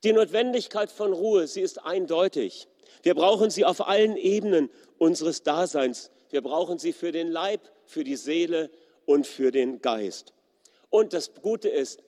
Die 0.03 0.13
Notwendigkeit 0.13 0.91
von 0.91 1.13
Ruhe, 1.13 1.47
sie 1.47 1.61
ist 1.61 1.83
eindeutig. 1.83 2.67
Wir 3.03 3.13
brauchen 3.13 3.49
sie 3.51 3.65
auf 3.65 3.87
allen 3.87 4.17
Ebenen 4.17 4.69
unseres 4.97 5.43
Daseins. 5.43 6.09
Wir 6.29 6.41
brauchen 6.41 6.79
sie 6.79 6.93
für 6.93 7.11
den 7.11 7.29
Leib, 7.29 7.61
für 7.85 8.03
die 8.03 8.15
Seele 8.15 8.71
und 9.05 9.27
für 9.27 9.51
den 9.51 9.81
Geist. 9.81 10.33
Und 10.89 11.13
das 11.13 11.33
Gute 11.35 11.69
ist, 11.69 12.01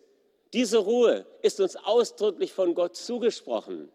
diese 0.53 0.77
Ruhe 0.77 1.25
ist 1.41 1.59
uns 1.59 1.75
ausdrücklich 1.75 2.53
von 2.53 2.75
Gott 2.75 2.95
zugesprochen. 2.95 3.91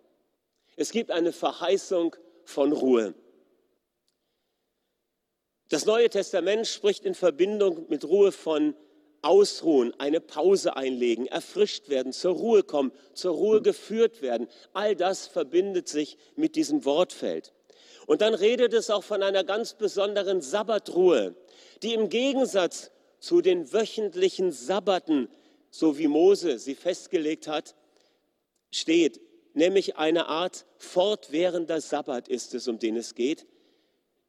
Es 0.76 0.90
gibt 0.90 1.10
eine 1.10 1.32
Verheißung 1.32 2.16
von 2.44 2.72
Ruhe. 2.72 3.14
Das 5.68 5.86
Neue 5.86 6.10
Testament 6.10 6.66
spricht 6.66 7.04
in 7.04 7.14
Verbindung 7.14 7.86
mit 7.88 8.04
Ruhe 8.04 8.32
von 8.32 8.74
Ausruhen, 9.22 9.92
eine 9.98 10.20
Pause 10.20 10.76
einlegen, 10.76 11.26
erfrischt 11.26 11.88
werden, 11.88 12.12
zur 12.12 12.34
Ruhe 12.34 12.62
kommen, 12.62 12.92
zur 13.14 13.34
Ruhe 13.34 13.62
geführt 13.62 14.22
werden. 14.22 14.48
All 14.72 14.96
das 14.96 15.26
verbindet 15.26 15.88
sich 15.88 16.16
mit 16.36 16.56
diesem 16.56 16.84
Wortfeld. 16.84 17.52
Und 18.06 18.22
dann 18.22 18.34
redet 18.34 18.72
es 18.72 18.90
auch 18.90 19.04
von 19.04 19.22
einer 19.22 19.44
ganz 19.44 19.74
besonderen 19.74 20.40
Sabbatruhe, 20.40 21.34
die 21.82 21.94
im 21.94 22.08
Gegensatz 22.08 22.90
zu 23.18 23.42
den 23.42 23.72
wöchentlichen 23.72 24.52
Sabbaten 24.52 25.28
so 25.70 25.98
wie 25.98 26.08
Mose 26.08 26.58
sie 26.58 26.74
festgelegt 26.74 27.48
hat, 27.48 27.74
steht, 28.70 29.20
nämlich 29.54 29.96
eine 29.96 30.26
Art 30.26 30.66
fortwährender 30.76 31.80
Sabbat 31.80 32.28
ist 32.28 32.54
es, 32.54 32.68
um 32.68 32.78
den 32.78 32.96
es 32.96 33.14
geht, 33.14 33.46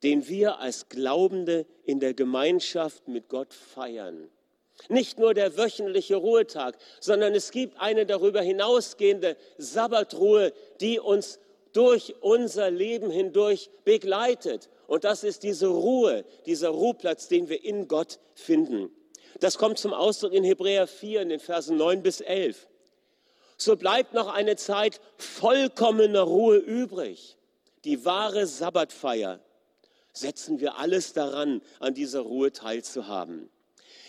den 0.03 0.27
wir 0.27 0.59
als 0.59 0.89
Glaubende 0.89 1.65
in 1.83 1.99
der 1.99 2.13
Gemeinschaft 2.13 3.07
mit 3.07 3.27
Gott 3.27 3.53
feiern. 3.53 4.29
Nicht 4.87 5.19
nur 5.19 5.33
der 5.33 5.57
wöchentliche 5.57 6.15
Ruhetag, 6.15 6.77
sondern 7.01 7.35
es 7.35 7.51
gibt 7.51 7.79
eine 7.79 8.05
darüber 8.05 8.41
hinausgehende 8.41 9.35
Sabbatruhe, 9.57 10.53
die 10.79 10.99
uns 10.99 11.39
durch 11.73 12.15
unser 12.21 12.71
Leben 12.71 13.11
hindurch 13.11 13.69
begleitet. 13.83 14.69
Und 14.87 15.03
das 15.03 15.23
ist 15.23 15.43
diese 15.43 15.67
Ruhe, 15.67 16.23
dieser 16.45 16.69
Ruheplatz, 16.69 17.27
den 17.27 17.49
wir 17.49 17.63
in 17.63 17.87
Gott 17.87 18.19
finden. 18.33 18.89
Das 19.39 19.57
kommt 19.57 19.77
zum 19.77 19.93
Ausdruck 19.93 20.33
in 20.33 20.43
Hebräer 20.43 20.87
4 20.87 21.21
in 21.21 21.29
den 21.29 21.39
Versen 21.39 21.77
9 21.77 22.01
bis 22.01 22.21
11. 22.21 22.67
So 23.57 23.75
bleibt 23.75 24.13
noch 24.13 24.33
eine 24.33 24.55
Zeit 24.55 25.01
vollkommener 25.17 26.21
Ruhe 26.21 26.57
übrig, 26.57 27.37
die 27.83 28.05
wahre 28.05 28.47
Sabbatfeier. 28.47 29.39
Setzen 30.13 30.59
wir 30.59 30.77
alles 30.77 31.13
daran, 31.13 31.61
an 31.79 31.93
dieser 31.93 32.21
Ruhe 32.21 32.51
teilzuhaben. 32.51 33.49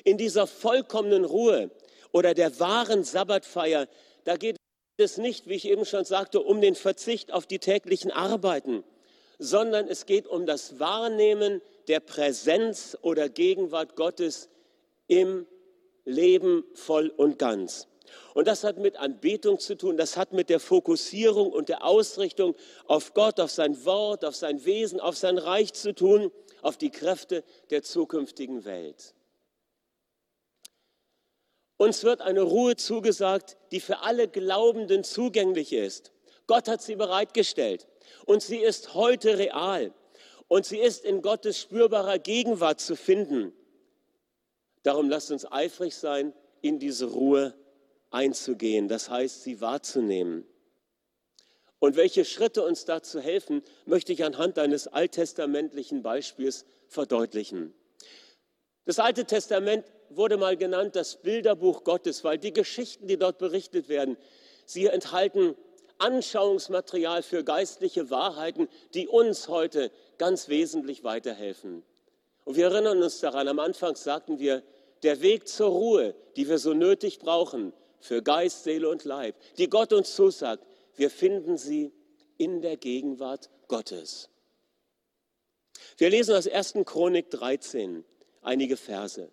In 0.04 0.18
dieser 0.18 0.46
vollkommenen 0.46 1.24
Ruhe 1.24 1.70
oder 2.12 2.34
der 2.34 2.58
wahren 2.58 3.04
Sabbatfeier, 3.04 3.86
da 4.24 4.36
geht 4.36 4.56
es 4.96 5.18
nicht, 5.18 5.48
wie 5.48 5.54
ich 5.54 5.68
eben 5.68 5.84
schon 5.84 6.04
sagte, 6.04 6.40
um 6.40 6.60
den 6.60 6.74
Verzicht 6.74 7.32
auf 7.32 7.46
die 7.46 7.58
täglichen 7.58 8.10
Arbeiten, 8.10 8.84
sondern 9.38 9.88
es 9.88 10.06
geht 10.06 10.26
um 10.26 10.46
das 10.46 10.78
Wahrnehmen 10.78 11.60
der 11.88 12.00
Präsenz 12.00 12.96
oder 13.02 13.28
Gegenwart 13.28 13.96
Gottes 13.96 14.48
im 15.10 15.46
Leben 16.04 16.64
voll 16.74 17.08
und 17.08 17.38
ganz. 17.38 17.88
Und 18.34 18.46
das 18.48 18.64
hat 18.64 18.78
mit 18.78 18.96
Anbetung 18.96 19.58
zu 19.58 19.76
tun, 19.76 19.96
das 19.96 20.16
hat 20.16 20.32
mit 20.32 20.48
der 20.48 20.60
Fokussierung 20.60 21.52
und 21.52 21.68
der 21.68 21.84
Ausrichtung 21.84 22.54
auf 22.86 23.12
Gott, 23.12 23.40
auf 23.40 23.50
sein 23.50 23.84
Wort, 23.84 24.24
auf 24.24 24.36
sein 24.36 24.64
Wesen, 24.64 25.00
auf 25.00 25.16
sein 25.16 25.36
Reich 25.36 25.72
zu 25.72 25.94
tun, 25.94 26.30
auf 26.62 26.76
die 26.76 26.90
Kräfte 26.90 27.44
der 27.70 27.82
zukünftigen 27.82 28.64
Welt. 28.64 29.14
Uns 31.76 32.04
wird 32.04 32.20
eine 32.20 32.42
Ruhe 32.42 32.76
zugesagt, 32.76 33.56
die 33.72 33.80
für 33.80 34.00
alle 34.00 34.28
Glaubenden 34.28 35.02
zugänglich 35.02 35.72
ist. 35.72 36.12
Gott 36.46 36.68
hat 36.68 36.82
sie 36.82 36.96
bereitgestellt 36.96 37.88
und 38.26 38.42
sie 38.42 38.58
ist 38.58 38.94
heute 38.94 39.38
real 39.38 39.92
und 40.46 40.66
sie 40.66 40.78
ist 40.78 41.04
in 41.04 41.22
Gottes 41.22 41.58
spürbarer 41.58 42.18
Gegenwart 42.18 42.80
zu 42.80 42.96
finden. 42.96 43.52
Darum 44.82 45.10
lasst 45.10 45.30
uns 45.30 45.50
eifrig 45.50 45.94
sein, 45.94 46.32
in 46.62 46.78
diese 46.78 47.06
Ruhe 47.06 47.54
einzugehen, 48.10 48.88
das 48.88 49.10
heißt, 49.10 49.42
sie 49.42 49.60
wahrzunehmen. 49.60 50.46
Und 51.78 51.96
welche 51.96 52.24
Schritte 52.24 52.62
uns 52.62 52.84
dazu 52.84 53.20
helfen, 53.20 53.62
möchte 53.86 54.12
ich 54.12 54.24
anhand 54.24 54.58
eines 54.58 54.86
alttestamentlichen 54.86 56.02
Beispiels 56.02 56.66
verdeutlichen. 56.88 57.72
Das 58.84 58.98
Alte 58.98 59.24
Testament 59.24 59.84
wurde 60.10 60.36
mal 60.36 60.56
genannt 60.56 60.96
das 60.96 61.22
Bilderbuch 61.22 61.84
Gottes, 61.84 62.24
weil 62.24 62.38
die 62.38 62.52
Geschichten, 62.52 63.06
die 63.06 63.16
dort 63.16 63.38
berichtet 63.38 63.88
werden, 63.88 64.16
sie 64.66 64.86
enthalten 64.86 65.54
Anschauungsmaterial 65.98 67.22
für 67.22 67.44
geistliche 67.44 68.10
Wahrheiten, 68.10 68.68
die 68.94 69.06
uns 69.06 69.48
heute 69.48 69.90
ganz 70.18 70.48
wesentlich 70.48 71.04
weiterhelfen. 71.04 71.82
Und 72.50 72.56
wir 72.56 72.66
erinnern 72.66 73.00
uns 73.00 73.20
daran, 73.20 73.46
am 73.46 73.60
Anfang 73.60 73.94
sagten 73.94 74.40
wir, 74.40 74.64
der 75.04 75.20
Weg 75.20 75.46
zur 75.46 75.68
Ruhe, 75.68 76.16
die 76.34 76.48
wir 76.48 76.58
so 76.58 76.74
nötig 76.74 77.20
brauchen 77.20 77.72
für 78.00 78.22
Geist, 78.22 78.64
Seele 78.64 78.88
und 78.88 79.04
Leib, 79.04 79.36
die 79.56 79.68
Gott 79.68 79.92
uns 79.92 80.16
zusagt, 80.16 80.66
wir 80.96 81.10
finden 81.10 81.56
sie 81.56 81.92
in 82.38 82.60
der 82.60 82.76
Gegenwart 82.76 83.50
Gottes. 83.68 84.30
Wir 85.96 86.10
lesen 86.10 86.34
aus 86.34 86.48
1. 86.48 86.74
Chronik 86.86 87.30
13 87.30 88.04
einige 88.42 88.76
Verse. 88.76 89.30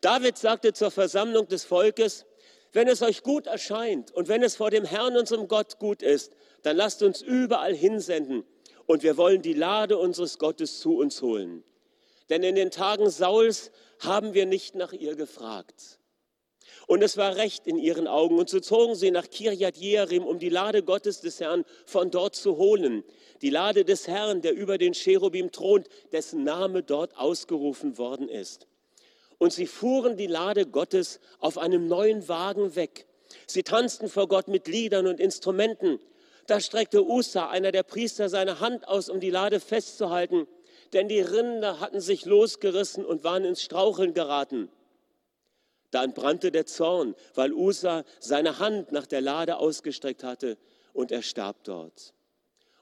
David 0.00 0.38
sagte 0.38 0.72
zur 0.72 0.90
Versammlung 0.90 1.46
des 1.46 1.62
Volkes, 1.62 2.26
wenn 2.72 2.88
es 2.88 3.00
euch 3.00 3.22
gut 3.22 3.46
erscheint 3.46 4.10
und 4.10 4.26
wenn 4.26 4.42
es 4.42 4.56
vor 4.56 4.72
dem 4.72 4.84
Herrn, 4.84 5.16
unserem 5.16 5.46
Gott, 5.46 5.78
gut 5.78 6.02
ist, 6.02 6.32
dann 6.62 6.76
lasst 6.76 7.00
uns 7.04 7.22
überall 7.22 7.76
hinsenden 7.76 8.42
und 8.86 9.04
wir 9.04 9.16
wollen 9.16 9.40
die 9.40 9.54
Lade 9.54 9.98
unseres 9.98 10.40
Gottes 10.40 10.80
zu 10.80 10.98
uns 10.98 11.22
holen. 11.22 11.62
Denn 12.30 12.42
in 12.42 12.54
den 12.54 12.70
Tagen 12.70 13.10
Sauls 13.10 13.70
haben 14.00 14.34
wir 14.34 14.46
nicht 14.46 14.74
nach 14.74 14.92
ihr 14.92 15.16
gefragt. 15.16 15.98
Und 16.86 17.02
es 17.02 17.16
war 17.16 17.36
recht 17.36 17.66
in 17.66 17.76
ihren 17.76 18.06
Augen. 18.06 18.38
Und 18.38 18.48
so 18.48 18.60
zogen 18.60 18.94
sie 18.94 19.10
nach 19.10 19.28
Kirjat 19.28 19.76
Jearim, 19.76 20.24
um 20.24 20.38
die 20.38 20.48
Lade 20.48 20.82
Gottes 20.82 21.20
des 21.20 21.40
Herrn 21.40 21.64
von 21.84 22.10
dort 22.10 22.34
zu 22.34 22.56
holen. 22.56 23.04
Die 23.42 23.50
Lade 23.50 23.84
des 23.84 24.08
Herrn, 24.08 24.40
der 24.40 24.54
über 24.54 24.78
den 24.78 24.94
Cherubim 24.94 25.52
thront, 25.52 25.88
dessen 26.12 26.44
Name 26.44 26.82
dort 26.82 27.16
ausgerufen 27.16 27.98
worden 27.98 28.28
ist. 28.28 28.66
Und 29.38 29.52
sie 29.52 29.66
fuhren 29.66 30.16
die 30.16 30.26
Lade 30.26 30.66
Gottes 30.66 31.20
auf 31.38 31.58
einem 31.58 31.86
neuen 31.86 32.26
Wagen 32.28 32.74
weg. 32.74 33.06
Sie 33.46 33.62
tanzten 33.62 34.08
vor 34.08 34.26
Gott 34.26 34.48
mit 34.48 34.66
Liedern 34.66 35.06
und 35.06 35.20
Instrumenten. 35.20 36.00
Da 36.46 36.60
streckte 36.60 37.04
Usa, 37.04 37.50
einer 37.50 37.70
der 37.70 37.82
Priester, 37.82 38.28
seine 38.30 38.60
Hand 38.60 38.88
aus, 38.88 39.10
um 39.10 39.20
die 39.20 39.30
Lade 39.30 39.60
festzuhalten, 39.60 40.48
denn 40.92 41.08
die 41.08 41.20
Rinder 41.20 41.80
hatten 41.80 42.00
sich 42.00 42.24
losgerissen 42.24 43.04
und 43.04 43.24
waren 43.24 43.44
ins 43.44 43.62
Straucheln 43.62 44.14
geraten. 44.14 44.70
Da 45.90 46.04
entbrannte 46.04 46.50
der 46.52 46.66
Zorn, 46.66 47.14
weil 47.34 47.52
Usa 47.52 48.04
seine 48.20 48.58
Hand 48.58 48.92
nach 48.92 49.06
der 49.06 49.20
Lade 49.20 49.56
ausgestreckt 49.56 50.22
hatte 50.22 50.58
und 50.92 51.10
er 51.12 51.22
starb 51.22 51.64
dort. 51.64 52.12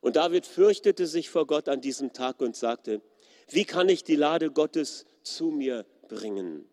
Und 0.01 0.17
David 0.17 0.47
fürchtete 0.47 1.07
sich 1.07 1.31
vor 1.31 1.47
Gott 1.47 1.69
an 1.69 1.81
diesem 1.81 2.13
Tag 2.13 2.41
und 2.41 2.57
sagte, 2.57 3.01
wie 3.49 3.65
kann 3.65 3.89
ich 3.89 4.03
die 4.03 4.17
Lade 4.17 4.51
Gottes 4.51 5.07
zu 5.23 5.47
mir 5.47 5.85
bringen. 6.09 6.69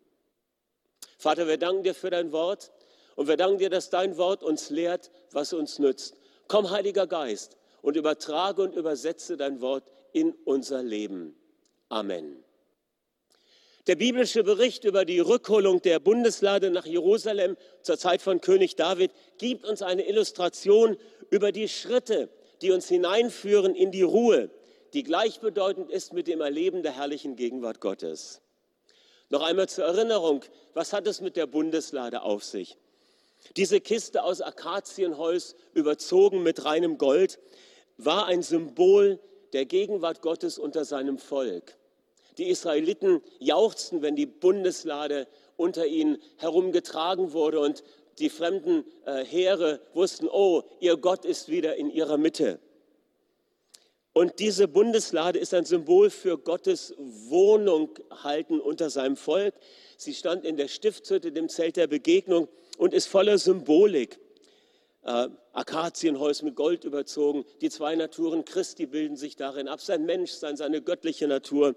Vater, 1.17 1.47
wir 1.47 1.57
danken 1.57 1.83
dir 1.83 1.95
für 1.95 2.09
dein 2.09 2.31
Wort 2.31 2.71
und 3.15 3.27
wir 3.27 3.37
danken 3.37 3.59
dir, 3.59 3.69
dass 3.69 3.89
dein 3.89 4.17
Wort 4.17 4.43
uns 4.43 4.69
lehrt, 4.69 5.11
was 5.31 5.53
uns 5.53 5.79
nützt. 5.79 6.15
Komm, 6.47 6.69
Heiliger 6.69 7.07
Geist, 7.07 7.57
und 7.81 7.95
übertrage 7.97 8.61
und 8.61 8.75
übersetze 8.75 9.37
dein 9.37 9.61
Wort 9.61 9.91
in 10.13 10.33
unser 10.45 10.81
Leben. 10.81 11.35
Amen. 11.89 12.43
Der 13.87 13.97
biblische 13.97 14.43
Bericht 14.43 14.85
über 14.85 15.03
die 15.03 15.19
Rückholung 15.19 15.81
der 15.81 15.99
Bundeslade 15.99 16.71
nach 16.71 16.85
Jerusalem 16.85 17.57
zur 17.81 17.97
Zeit 17.97 18.21
von 18.21 18.39
König 18.39 18.77
David 18.77 19.11
gibt 19.37 19.65
uns 19.65 19.81
eine 19.81 20.07
Illustration 20.07 20.95
über 21.29 21.51
die 21.51 21.67
Schritte, 21.67 22.29
die 22.61 22.71
uns 22.71 22.87
hineinführen 22.87 23.75
in 23.75 23.91
die 23.91 24.03
Ruhe, 24.03 24.49
die 24.93 25.03
gleichbedeutend 25.03 25.91
ist 25.91 26.13
mit 26.13 26.27
dem 26.27 26.39
Erleben 26.39 26.81
der 26.81 26.95
herrlichen 26.95 27.35
Gegenwart 27.35 27.81
Gottes. 27.81 28.41
Noch 29.29 29.41
einmal 29.41 29.67
zur 29.67 29.83
Erinnerung, 29.83 30.45
was 30.73 30.93
hat 30.93 31.05
es 31.05 31.19
mit 31.19 31.35
der 31.35 31.47
Bundeslade 31.47 32.21
auf 32.21 32.45
sich? 32.45 32.77
Diese 33.57 33.81
Kiste 33.81 34.23
aus 34.23 34.39
Akazienholz, 34.39 35.55
überzogen 35.73 36.43
mit 36.43 36.63
reinem 36.63 36.97
Gold, 36.97 37.39
war 37.97 38.27
ein 38.27 38.43
Symbol 38.43 39.19
der 39.53 39.65
Gegenwart 39.65 40.21
Gottes 40.21 40.57
unter 40.57 40.83
seinem 40.85 41.17
Volk. 41.17 41.77
Die 42.37 42.49
Israeliten 42.49 43.21
jauchzten, 43.39 44.01
wenn 44.01 44.15
die 44.15 44.25
Bundeslade 44.25 45.27
unter 45.55 45.85
ihnen 45.85 46.17
herumgetragen 46.37 47.31
wurde 47.33 47.59
und 47.59 47.83
die 48.19 48.29
fremden 48.29 48.85
äh, 49.05 49.23
Heere 49.23 49.79
wussten, 49.93 50.27
oh, 50.27 50.63
ihr 50.79 50.97
Gott 50.97 51.25
ist 51.25 51.49
wieder 51.49 51.75
in 51.75 51.89
ihrer 51.89 52.17
Mitte. 52.17 52.59
Und 54.13 54.39
diese 54.39 54.67
Bundeslade 54.67 55.39
ist 55.39 55.55
ein 55.55 55.65
Symbol 55.65 56.11
für 56.11 56.37
Gottes 56.37 56.93
Wohnung 56.97 57.97
halten 58.23 58.59
unter 58.59 58.91
seinem 58.91 59.17
Volk. 59.17 59.55
Sie 59.97 60.13
stand 60.13 60.45
in 60.45 60.55
der 60.55 60.67
Stiftshütte, 60.67 61.31
dem 61.31 61.49
Zelt 61.49 61.77
der 61.77 61.87
Begegnung 61.87 62.47
und 62.77 62.93
ist 62.93 63.07
voller 63.07 63.39
Symbolik. 63.39 64.19
Äh, 65.05 65.27
Akazienholz 65.51 66.41
mit 66.41 66.55
Gold 66.55 66.85
überzogen. 66.85 67.43
Die 67.61 67.69
zwei 67.69 67.95
Naturen 67.95 68.45
Christi 68.45 68.85
bilden 68.85 69.17
sich 69.17 69.35
darin 69.35 69.67
ab. 69.67 69.81
Sein 69.81 70.05
Menschsein, 70.05 70.55
seine 70.55 70.81
göttliche 70.81 71.27
Natur. 71.27 71.75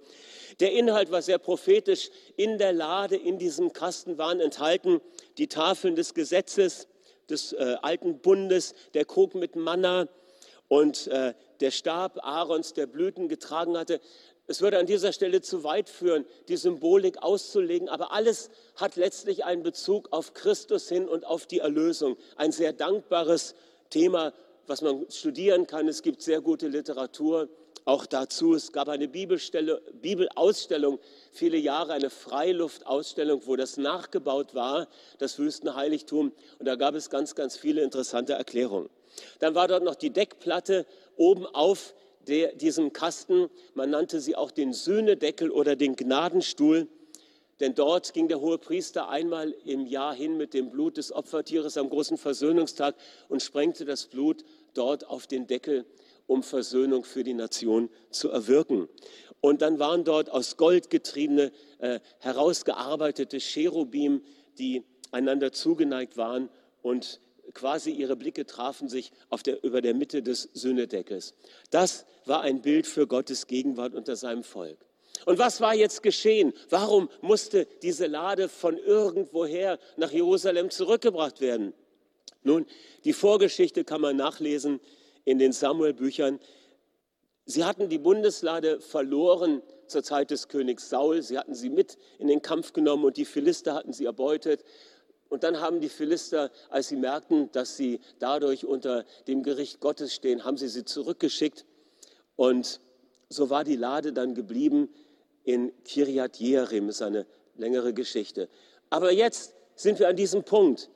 Der 0.61 0.73
Inhalt 0.73 1.11
war 1.11 1.23
sehr 1.23 1.39
prophetisch. 1.39 2.11
In 2.37 2.57
der 2.59 2.73
Lade, 2.73 3.17
in 3.17 3.39
diesem 3.39 3.73
Kasten 3.73 4.17
waren 4.17 4.41
enthalten 4.41 5.01
die 5.39 5.49
Tafeln 5.49 5.97
des 5.97 6.15
Gesetzes, 6.15 6.87
des 7.29 7.53
äh, 7.53 7.77
alten 7.83 8.21
Bundes, 8.21 8.75
der 8.95 9.05
Krug 9.05 9.35
mit 9.35 9.57
Manna, 9.57 10.09
und 10.69 11.07
äh, 11.09 11.35
der 11.61 11.71
Stab 11.71 12.25
Aarons, 12.25 12.73
der 12.73 12.87
Blüten 12.87 13.29
getragen 13.29 13.77
hatte. 13.77 14.01
Es 14.49 14.61
würde 14.61 14.79
an 14.79 14.87
dieser 14.87 15.13
Stelle 15.13 15.41
zu 15.41 15.65
weit 15.65 15.89
führen, 15.89 16.25
die 16.49 16.57
Symbolik 16.57 17.19
auszulegen, 17.23 17.89
aber 17.89 18.13
alles 18.13 18.51
hat 18.77 18.97
letztlich 18.97 19.45
einen 19.45 19.65
Bezug 19.65 20.13
auf 20.13 20.35
Christus 20.35 20.89
hin 20.89 21.09
und 21.09 21.27
auf 21.27 21.47
die 21.47 21.59
Erlösung. 21.59 22.17
Ein 22.37 22.53
sehr 22.53 22.73
dankbares 22.73 23.57
Thema, 23.91 24.33
was 24.67 24.83
man 24.83 25.07
studieren 25.11 25.67
kann. 25.67 25.89
Es 25.89 26.03
gibt 26.03 26.23
sehr 26.23 26.41
gute 26.41 26.69
Literatur 26.69 27.49
auch 27.87 28.07
dazu. 28.07 28.55
Es 28.55 28.73
gab 28.73 28.89
eine 28.89 29.09
Bibelausstellung, 29.09 30.99
viele 31.33 31.57
Jahre 31.57 31.93
eine 31.95 32.11
Freiluftausstellung, 32.11 33.43
wo 33.47 33.57
das 33.57 33.77
nachgebaut 33.77 34.55
war, 34.55 34.89
das 35.19 35.39
Wüstenheiligtum. 35.39 36.33
Und 36.59 36.67
da 36.67 36.75
gab 36.75 36.95
es 36.95 37.11
ganz, 37.11 37.35
ganz 37.35 37.57
viele 37.57 37.83
interessante 37.83 38.35
Erklärungen. 38.35 38.91
Dann 39.39 39.55
war 39.55 39.67
dort 39.67 39.85
noch 39.85 39.95
die 39.95 40.11
Deckplatte 40.11 40.85
oben 41.17 41.47
auf 41.47 41.95
der, 42.29 42.53
diesem 42.55 42.93
Kasten. 42.93 43.49
Man 43.75 43.91
nannte 43.91 44.21
sie 44.21 44.37
auch 44.37 44.51
den 44.51 44.73
Sühnedeckel 44.73 45.51
oder 45.51 45.77
den 45.77 45.97
Gnadenstuhl. 45.97 46.89
Denn 47.61 47.75
dort 47.75 48.13
ging 48.13 48.29
der 48.29 48.41
hohe 48.41 48.59
Priester 48.59 49.09
einmal 49.09 49.53
im 49.65 49.87
Jahr 49.87 50.15
hin 50.15 50.37
mit 50.37 50.53
dem 50.53 50.71
Blut 50.71 50.99
des 50.99 51.11
Opfertieres 51.11 51.79
am 51.79 51.89
großen 51.89 52.19
Versöhnungstag 52.19 52.95
und 53.29 53.43
sprengte 53.43 53.87
das 53.87 54.07
Blut 54.07 54.45
dort 54.75 55.07
auf 55.07 55.27
den 55.27 55.47
Deckel, 55.47 55.87
um 56.27 56.43
Versöhnung 56.43 57.05
für 57.05 57.25
die 57.25 57.33
Nation 57.33 57.89
zu 58.11 58.31
erwirken. 58.31 58.89
Und 59.41 59.63
dann 59.63 59.79
waren 59.79 60.05
dort 60.05 60.29
aus 60.31 60.57
Gold 60.57 60.91
getriebene, 60.91 61.51
äh, 61.79 62.01
herausgearbeitete 62.19 63.39
Cherubim, 63.39 64.23
die 64.59 64.85
einander 65.11 65.53
zugeneigt 65.53 66.17
waren 66.17 66.51
und 66.83 67.21
quasi 67.55 67.91
ihre 67.91 68.17
Blicke 68.17 68.47
trafen 68.47 68.89
sich 68.89 69.13
der, 69.45 69.63
über 69.65 69.81
der 69.81 69.95
Mitte 69.95 70.23
des 70.23 70.49
Sühnedeckels. 70.53 71.35
Das 71.71 72.07
war 72.25 72.43
ein 72.43 72.63
Bild 72.63 72.87
für 72.87 73.07
Gottes 73.07 73.47
Gegenwart 73.47 73.95
unter 73.95 74.17
seinem 74.17 74.43
Volk. 74.43 74.79
Und 75.25 75.39
was 75.39 75.61
war 75.61 75.75
jetzt 75.75 76.03
geschehen? 76.03 76.53
Warum 76.69 77.09
musste 77.21 77.67
diese 77.83 78.07
Lade 78.07 78.49
von 78.49 78.77
irgendwoher 78.77 79.79
nach 79.97 80.11
Jerusalem 80.11 80.71
zurückgebracht 80.71 81.41
werden? 81.41 81.73
Nun, 82.43 82.67
die 83.05 83.13
Vorgeschichte 83.13 83.85
kann 83.85 84.01
man 84.01 84.17
nachlesen 84.17 84.81
in 85.25 85.39
den 85.39 85.53
Samuel-Büchern. 85.53 86.39
Sie 87.45 87.65
hatten 87.65 87.89
die 87.89 87.99
Bundeslade 87.99 88.81
verloren 88.81 89.63
zur 89.87 90.03
Zeit 90.03 90.31
des 90.31 90.49
Königs 90.49 90.89
Saul. 90.89 91.23
Sie 91.23 91.39
hatten 91.39 91.55
sie 91.55 91.71
mit 91.71 91.97
in 92.19 92.29
den 92.29 92.43
Kampf 92.43 92.73
genommen 92.73 93.05
und 93.05 93.17
die 93.17 93.25
Philister 93.25 93.75
hatten 93.75 93.93
sie 93.93 94.05
erbeutet. 94.05 94.65
Und 95.29 95.43
dann 95.43 95.61
haben 95.61 95.81
die 95.81 95.89
Philister, 95.89 96.51
als 96.71 96.89
sie 96.89 96.97
merkten, 96.97 97.51
dass 97.53 97.77
sie 97.77 98.01
dadurch 98.19 98.65
unter 98.65 99.05
dem 99.27 99.43
Gericht 99.43 99.81
Gottes 99.81 100.15
stehen, 100.15 100.45
haben 100.45 100.57
sie 100.57 100.69
sie 100.69 100.85
zurückgeschickt. 100.85 101.65
Und 102.37 102.81
so 103.29 103.51
war 103.51 103.65
die 103.65 103.77
Lade 103.77 104.13
dann 104.13 104.35
geblieben 104.35 104.89
in 105.45 105.73
Kiriat 105.85 106.39
Jearim. 106.39 106.89
Ist 106.89 107.03
eine 107.03 107.27
längere 107.57 107.93
Geschichte. 107.93 108.49
Aber 108.91 109.11
jetzt 109.11 109.55
sind 109.75 109.99
wir 109.99 110.09
an 110.09 110.17
diesem 110.17 110.45
Punkt. 110.45 110.91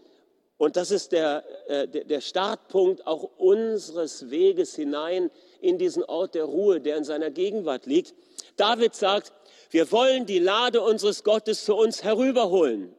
Und 0.58 0.76
das 0.76 0.90
ist 0.90 1.12
der, 1.12 1.42
äh, 1.68 1.88
der 1.88 2.20
Startpunkt 2.20 3.06
auch 3.06 3.22
unseres 3.38 4.30
Weges 4.30 4.76
hinein 4.76 5.30
in 5.60 5.78
diesen 5.78 6.04
Ort 6.04 6.34
der 6.34 6.44
Ruhe, 6.44 6.80
der 6.80 6.98
in 6.98 7.04
seiner 7.04 7.30
Gegenwart 7.30 7.86
liegt. 7.86 8.14
David 8.56 8.94
sagt, 8.94 9.32
wir 9.70 9.90
wollen 9.90 10.26
die 10.26 10.38
Lade 10.38 10.82
unseres 10.82 11.24
Gottes 11.24 11.64
zu 11.64 11.74
uns 11.74 12.04
herüberholen. 12.04 12.94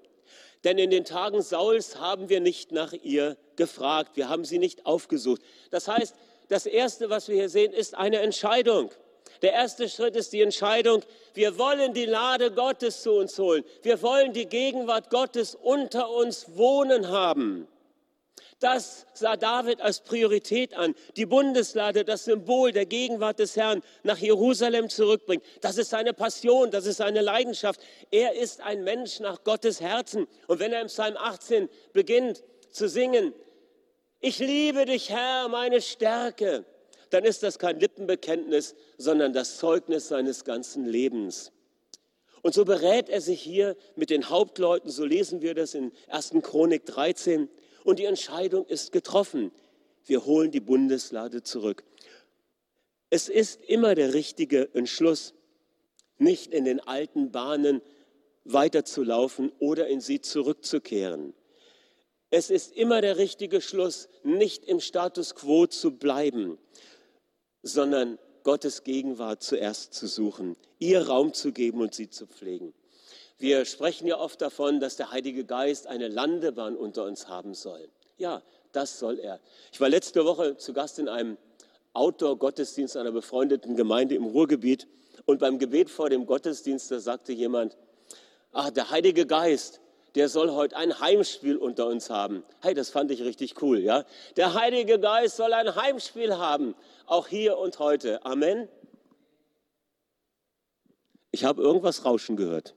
Denn 0.63 0.77
in 0.77 0.91
den 0.91 1.05
Tagen 1.05 1.41
Sauls 1.41 1.99
haben 1.99 2.29
wir 2.29 2.39
nicht 2.39 2.71
nach 2.71 2.93
ihr 2.93 3.37
gefragt, 3.55 4.15
wir 4.15 4.29
haben 4.29 4.45
sie 4.45 4.59
nicht 4.59 4.85
aufgesucht. 4.85 5.41
Das 5.71 5.87
heißt, 5.87 6.15
das 6.49 6.65
Erste, 6.65 7.09
was 7.09 7.27
wir 7.27 7.35
hier 7.35 7.49
sehen, 7.49 7.73
ist 7.73 7.95
eine 7.95 8.19
Entscheidung. 8.19 8.91
Der 9.41 9.53
erste 9.53 9.89
Schritt 9.89 10.15
ist 10.15 10.33
die 10.33 10.41
Entscheidung, 10.41 11.01
wir 11.33 11.57
wollen 11.57 11.93
die 11.93 12.05
Lade 12.05 12.51
Gottes 12.51 13.01
zu 13.01 13.13
uns 13.13 13.39
holen. 13.39 13.63
Wir 13.81 14.01
wollen 14.01 14.33
die 14.33 14.45
Gegenwart 14.45 15.09
Gottes 15.09 15.55
unter 15.55 16.09
uns 16.09 16.55
wohnen 16.55 17.07
haben. 17.07 17.67
Das 18.61 19.07
sah 19.15 19.37
David 19.37 19.81
als 19.81 20.01
Priorität 20.01 20.75
an. 20.75 20.93
Die 21.15 21.25
Bundeslade, 21.25 22.05
das 22.05 22.25
Symbol 22.25 22.71
der 22.71 22.85
Gegenwart 22.85 23.39
des 23.39 23.55
Herrn, 23.55 23.81
nach 24.03 24.19
Jerusalem 24.19 24.87
zurückbringen. 24.87 25.43
Das 25.61 25.79
ist 25.79 25.89
seine 25.89 26.13
Passion, 26.13 26.69
das 26.69 26.85
ist 26.85 26.97
seine 26.97 27.21
Leidenschaft. 27.21 27.81
Er 28.11 28.35
ist 28.35 28.61
ein 28.61 28.83
Mensch 28.83 29.19
nach 29.19 29.43
Gottes 29.43 29.81
Herzen. 29.81 30.27
Und 30.45 30.59
wenn 30.59 30.71
er 30.71 30.81
im 30.81 30.87
Psalm 30.87 31.17
18 31.17 31.69
beginnt 31.91 32.43
zu 32.69 32.87
singen, 32.87 33.33
ich 34.19 34.37
liebe 34.37 34.85
dich, 34.85 35.09
Herr, 35.09 35.47
meine 35.47 35.81
Stärke, 35.81 36.63
dann 37.09 37.25
ist 37.25 37.41
das 37.41 37.57
kein 37.57 37.79
Lippenbekenntnis, 37.79 38.75
sondern 38.99 39.33
das 39.33 39.57
Zeugnis 39.57 40.07
seines 40.07 40.45
ganzen 40.45 40.85
Lebens. 40.85 41.51
Und 42.43 42.53
so 42.53 42.63
berät 42.63 43.09
er 43.09 43.21
sich 43.21 43.41
hier 43.41 43.75
mit 43.95 44.11
den 44.11 44.29
Hauptleuten, 44.29 44.91
so 44.91 45.03
lesen 45.03 45.41
wir 45.41 45.55
das 45.55 45.73
in 45.73 45.91
1. 46.09 46.33
Chronik 46.43 46.85
13, 46.85 47.49
und 47.83 47.99
die 47.99 48.05
Entscheidung 48.05 48.65
ist 48.65 48.91
getroffen. 48.91 49.51
Wir 50.05 50.25
holen 50.25 50.51
die 50.51 50.59
Bundeslade 50.59 51.43
zurück. 51.43 51.83
Es 53.09 53.29
ist 53.29 53.61
immer 53.63 53.95
der 53.95 54.13
richtige 54.13 54.73
Entschluss, 54.73 55.33
nicht 56.17 56.53
in 56.53 56.65
den 56.65 56.79
alten 56.79 57.31
Bahnen 57.31 57.81
weiterzulaufen 58.45 59.51
oder 59.59 59.87
in 59.87 60.01
sie 60.01 60.21
zurückzukehren. 60.21 61.33
Es 62.29 62.49
ist 62.49 62.75
immer 62.75 63.01
der 63.01 63.17
richtige 63.17 63.59
Schluss, 63.59 64.07
nicht 64.23 64.63
im 64.65 64.79
Status 64.79 65.35
quo 65.35 65.67
zu 65.67 65.91
bleiben, 65.91 66.57
sondern 67.61 68.17
Gottes 68.43 68.83
Gegenwart 68.83 69.43
zuerst 69.43 69.93
zu 69.93 70.07
suchen, 70.07 70.55
ihr 70.79 71.07
Raum 71.07 71.33
zu 71.33 71.51
geben 71.51 71.81
und 71.81 71.93
sie 71.93 72.09
zu 72.09 72.27
pflegen. 72.27 72.73
Wir 73.41 73.65
sprechen 73.65 74.05
ja 74.05 74.19
oft 74.19 74.39
davon, 74.39 74.79
dass 74.79 74.97
der 74.97 75.09
Heilige 75.09 75.43
Geist 75.43 75.87
eine 75.87 76.09
Landebahn 76.09 76.75
unter 76.75 77.05
uns 77.05 77.27
haben 77.27 77.55
soll. 77.55 77.89
Ja, 78.19 78.43
das 78.71 78.99
soll 78.99 79.17
er. 79.17 79.39
Ich 79.71 79.81
war 79.81 79.89
letzte 79.89 80.25
Woche 80.25 80.57
zu 80.57 80.73
Gast 80.73 80.99
in 80.99 81.09
einem 81.09 81.39
Outdoor-Gottesdienst 81.93 82.95
einer 82.97 83.11
befreundeten 83.11 83.75
Gemeinde 83.75 84.13
im 84.13 84.25
Ruhrgebiet 84.25 84.87
und 85.25 85.39
beim 85.39 85.57
Gebet 85.57 85.89
vor 85.89 86.11
dem 86.11 86.27
Gottesdienst, 86.27 86.91
da 86.91 86.99
sagte 86.99 87.33
jemand, 87.33 87.77
ah, 88.51 88.69
der 88.69 88.91
Heilige 88.91 89.25
Geist, 89.25 89.81
der 90.13 90.29
soll 90.29 90.51
heute 90.51 90.77
ein 90.77 90.99
Heimspiel 90.99 91.57
unter 91.57 91.87
uns 91.87 92.11
haben. 92.11 92.43
Hey, 92.61 92.75
das 92.75 92.91
fand 92.91 93.09
ich 93.09 93.23
richtig 93.23 93.59
cool, 93.63 93.79
ja? 93.79 94.05
Der 94.35 94.53
Heilige 94.53 94.99
Geist 94.99 95.37
soll 95.37 95.53
ein 95.53 95.75
Heimspiel 95.75 96.37
haben, 96.37 96.75
auch 97.07 97.27
hier 97.27 97.57
und 97.57 97.79
heute. 97.79 98.23
Amen. 98.23 98.69
Ich 101.31 101.43
habe 101.43 101.63
irgendwas 101.63 102.05
rauschen 102.05 102.35
gehört. 102.35 102.75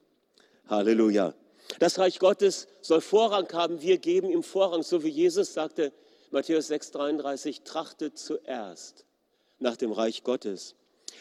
Halleluja. 0.68 1.34
Das 1.78 1.98
Reich 1.98 2.18
Gottes 2.18 2.68
soll 2.80 3.00
Vorrang 3.00 3.50
haben. 3.52 3.80
Wir 3.80 3.98
geben 3.98 4.30
ihm 4.30 4.42
Vorrang, 4.42 4.82
so 4.82 5.02
wie 5.02 5.08
Jesus 5.08 5.54
sagte, 5.54 5.92
Matthäus 6.30 6.70
6,33, 6.70 7.64
trachtet 7.64 8.18
zuerst 8.18 9.06
nach 9.58 9.76
dem 9.76 9.92
Reich 9.92 10.24
Gottes. 10.24 10.74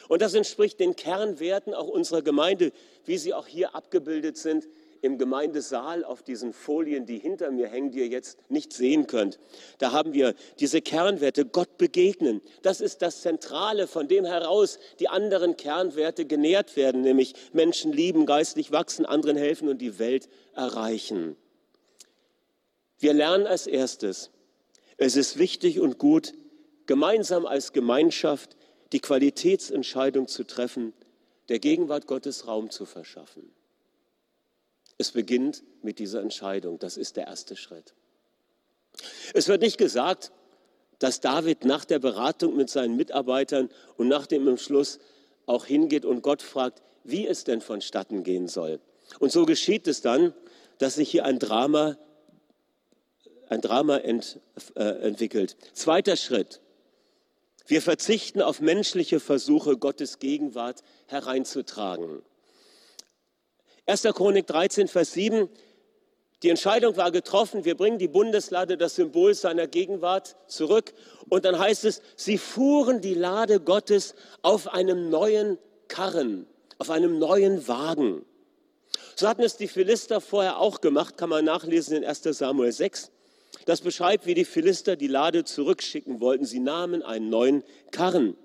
Und 0.07 0.21
das 0.21 0.33
entspricht 0.33 0.79
den 0.79 0.95
Kernwerten 0.95 1.73
auch 1.73 1.87
unserer 1.87 2.21
Gemeinde, 2.21 2.71
wie 3.05 3.17
sie 3.17 3.33
auch 3.33 3.47
hier 3.47 3.75
abgebildet 3.75 4.37
sind 4.37 4.67
im 5.03 5.17
Gemeindesaal 5.17 6.05
auf 6.05 6.23
diesen 6.23 6.53
Folien, 6.53 7.05
die 7.05 7.19
hinter 7.19 7.51
mir 7.51 7.67
hängen, 7.67 7.91
die 7.91 7.99
ihr 7.99 8.07
jetzt 8.07 8.39
nicht 8.49 8.71
sehen 8.71 9.05
könnt. 9.05 9.37
Da 9.77 9.91
haben 9.91 10.13
wir 10.13 10.33
diese 10.59 10.81
Kernwerte, 10.81 11.45
Gott 11.45 11.77
begegnen. 11.77 12.41
Das 12.61 12.79
ist 12.79 13.01
das 13.01 13.21
Zentrale, 13.21 13.87
von 13.87 14.07
dem 14.07 14.23
heraus 14.23 14.79
die 14.99 15.09
anderen 15.09 15.57
Kernwerte 15.57 16.25
genährt 16.25 16.77
werden, 16.77 17.01
nämlich 17.01 17.33
Menschen 17.51 17.91
lieben, 17.91 18.25
geistlich 18.25 18.71
wachsen, 18.71 19.05
anderen 19.05 19.35
helfen 19.35 19.67
und 19.67 19.79
die 19.79 19.99
Welt 19.99 20.29
erreichen. 20.55 21.35
Wir 22.97 23.13
lernen 23.13 23.45
als 23.45 23.67
erstes, 23.67 24.31
es 24.95 25.17
ist 25.17 25.37
wichtig 25.37 25.81
und 25.81 25.97
gut, 25.97 26.33
gemeinsam 26.85 27.45
als 27.45 27.73
Gemeinschaft 27.73 28.55
die 28.93 29.01
Qualitätsentscheidung 29.01 30.29
zu 30.29 30.45
treffen, 30.45 30.93
der 31.49 31.59
Gegenwart 31.59 32.07
Gottes 32.07 32.47
Raum 32.47 32.69
zu 32.69 32.85
verschaffen. 32.85 33.51
Es 34.97 35.11
beginnt 35.11 35.63
mit 35.81 35.99
dieser 35.99 36.21
Entscheidung. 36.21 36.79
Das 36.79 36.97
ist 36.97 37.17
der 37.17 37.27
erste 37.27 37.55
Schritt. 37.55 37.93
Es 39.33 39.47
wird 39.47 39.61
nicht 39.61 39.77
gesagt, 39.77 40.31
dass 40.99 41.19
David 41.19 41.65
nach 41.65 41.85
der 41.85 41.99
Beratung 41.99 42.55
mit 42.55 42.69
seinen 42.69 42.95
Mitarbeitern 42.95 43.69
und 43.97 44.07
nach 44.07 44.27
dem 44.27 44.47
Entschluss 44.47 44.99
auch 45.45 45.65
hingeht 45.65 46.05
und 46.05 46.21
Gott 46.21 46.41
fragt, 46.41 46.81
wie 47.03 47.27
es 47.27 47.43
denn 47.43 47.61
vonstatten 47.61 48.23
gehen 48.23 48.47
soll. 48.47 48.79
Und 49.19 49.31
so 49.31 49.45
geschieht 49.45 49.87
es 49.87 50.01
dann, 50.01 50.33
dass 50.77 50.95
sich 50.95 51.09
hier 51.09 51.25
ein 51.25 51.39
Drama, 51.39 51.97
ein 53.49 53.61
Drama 53.61 53.97
ent, 53.97 54.39
äh, 54.75 54.83
entwickelt. 54.83 55.57
Zweiter 55.73 56.15
Schritt. 56.15 56.61
Wir 57.65 57.81
verzichten 57.81 58.41
auf 58.41 58.61
menschliche 58.61 59.19
Versuche, 59.19 59.77
Gottes 59.77 60.19
Gegenwart 60.19 60.83
hereinzutragen. 61.07 62.21
1. 63.85 64.03
Chronik 64.13 64.47
13, 64.47 64.87
Vers 64.87 65.11
7. 65.11 65.49
Die 66.41 66.49
Entscheidung 66.49 66.95
war 66.95 67.11
getroffen, 67.11 67.65
wir 67.65 67.75
bringen 67.75 67.97
die 67.97 68.07
Bundeslade, 68.07 68.77
das 68.77 68.95
Symbol 68.95 69.33
seiner 69.33 69.67
Gegenwart, 69.67 70.37
zurück. 70.47 70.93
Und 71.29 71.43
dann 71.43 71.59
heißt 71.59 71.83
es, 71.85 72.01
sie 72.15 72.37
fuhren 72.37 73.01
die 73.01 73.13
Lade 73.13 73.59
Gottes 73.59 74.15
auf 74.41 74.67
einem 74.73 75.09
neuen 75.09 75.57
Karren, 75.89 76.47
auf 76.79 76.89
einem 76.89 77.19
neuen 77.19 77.67
Wagen. 77.67 78.25
So 79.15 79.27
hatten 79.27 79.43
es 79.43 79.57
die 79.57 79.67
Philister 79.67 80.21
vorher 80.21 80.59
auch 80.59 80.79
gemacht, 80.79 81.17
kann 81.17 81.29
man 81.29 81.43
nachlesen 81.43 81.97
in 81.97 82.05
1 82.05 82.23
Samuel 82.23 82.71
6. 82.71 83.11
Das 83.65 83.81
beschreibt, 83.81 84.25
wie 84.25 84.33
die 84.33 84.45
Philister 84.45 84.95
die 84.95 85.07
Lade 85.07 85.43
zurückschicken 85.43 86.19
wollten. 86.21 86.45
Sie 86.45 86.59
nahmen 86.59 87.03
einen 87.03 87.29
neuen 87.29 87.63
Karren. 87.91 88.35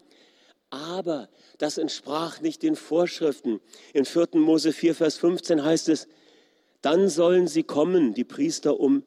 Aber 0.71 1.29
das 1.59 1.79
entsprach 1.79 2.41
nicht 2.41 2.63
den 2.63 2.77
Vorschriften. 2.77 3.61
In 3.95 4.05
4. 4.05 4.29
Mose 4.35 4.73
4, 4.73 4.95
Vers 4.95 5.17
15 5.17 5.65
heißt 5.65 5.89
es, 5.89 6.09
dann 6.83 7.09
sollen 7.09 7.49
sie 7.49 7.63
kommen, 7.63 8.15
die 8.15 8.25
Priester, 8.25 8.79
um 8.79 9.03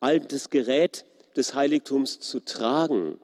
altes 0.00 0.50
Gerät 0.50 1.04
des 1.36 1.54
Heiligtums 1.54 2.20
zu 2.20 2.40
tragen. 2.40 3.18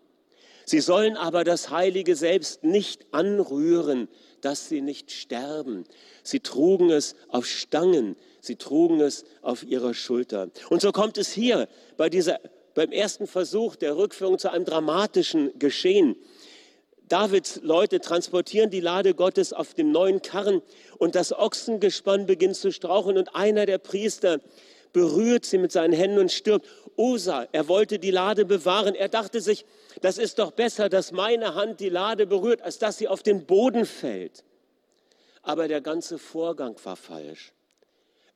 Sie 0.65 0.81
sollen 0.81 1.17
aber 1.17 1.43
das 1.43 1.71
Heilige 1.71 2.15
selbst 2.15 2.63
nicht 2.63 3.07
anrühren, 3.13 4.09
dass 4.41 4.69
sie 4.69 4.81
nicht 4.81 5.11
sterben. 5.11 5.85
Sie 6.23 6.41
trugen 6.41 6.91
es 6.91 7.17
auf 7.29 7.47
Stangen 7.47 8.17
Sie 8.41 8.57
trugen 8.57 9.01
es 9.01 9.25
auf 9.43 9.63
ihrer 9.63 9.95
Schulter. 9.95 10.49
Und 10.71 10.81
so 10.81 10.93
kommt 10.93 11.19
es 11.19 11.31
hier 11.31 11.69
bei 11.97 12.09
dieser, 12.09 12.41
beim 12.75 12.91
ersten 12.91 13.27
Versuch 13.27 13.77
der 13.77 13.97
Rückführung 13.97 14.39
zu 14.39 14.51
einem 14.51 14.65
dramatischen 14.65 15.59
Geschehen. 15.59 16.17
Davids 17.11 17.61
Leute 17.65 18.01
transportieren 18.01 18.71
die 18.71 18.81
Lade 18.81 19.15
Gottes 19.15 19.53
auf 19.53 19.75
dem 19.75 19.91
neuen 19.91 20.23
Karren 20.23 20.63
und 20.97 21.17
das 21.17 21.33
Ochsengespann 21.33 22.25
beginnt 22.25 22.55
zu 22.55 22.71
strauchen 22.71 23.19
und 23.19 23.35
einer 23.35 23.67
der 23.67 23.79
Priester 23.79 24.39
berührt 24.93 25.45
sie 25.45 25.59
mit 25.59 25.73
seinen 25.73 25.93
Händen 25.93 26.21
und 26.21 26.31
stirbt. 26.31 26.69
Usa, 26.97 27.49
er 27.51 27.67
wollte 27.67 27.99
die 27.99 28.13
Lade 28.13 28.45
bewahren. 28.45 28.95
Er 28.95 29.09
dachte 29.09 29.41
sich, 29.41 29.65
das 30.03 30.19
ist 30.19 30.39
doch 30.39 30.53
besser, 30.53 30.89
dass 30.89 31.11
meine 31.11 31.57
Hand 31.57 31.81
die 31.81 31.89
Lade 31.89 32.27
berührt, 32.27 32.63
als 32.63 32.79
dass 32.79 32.99
sie 32.99 33.09
auf 33.09 33.25
den 33.25 33.45
Boden 33.45 33.87
fällt. 33.87 34.45
Aber 35.43 35.67
der 35.67 35.81
ganze 35.81 36.17
Vorgang 36.17 36.77
war 36.85 36.97
falsch. 36.97 37.53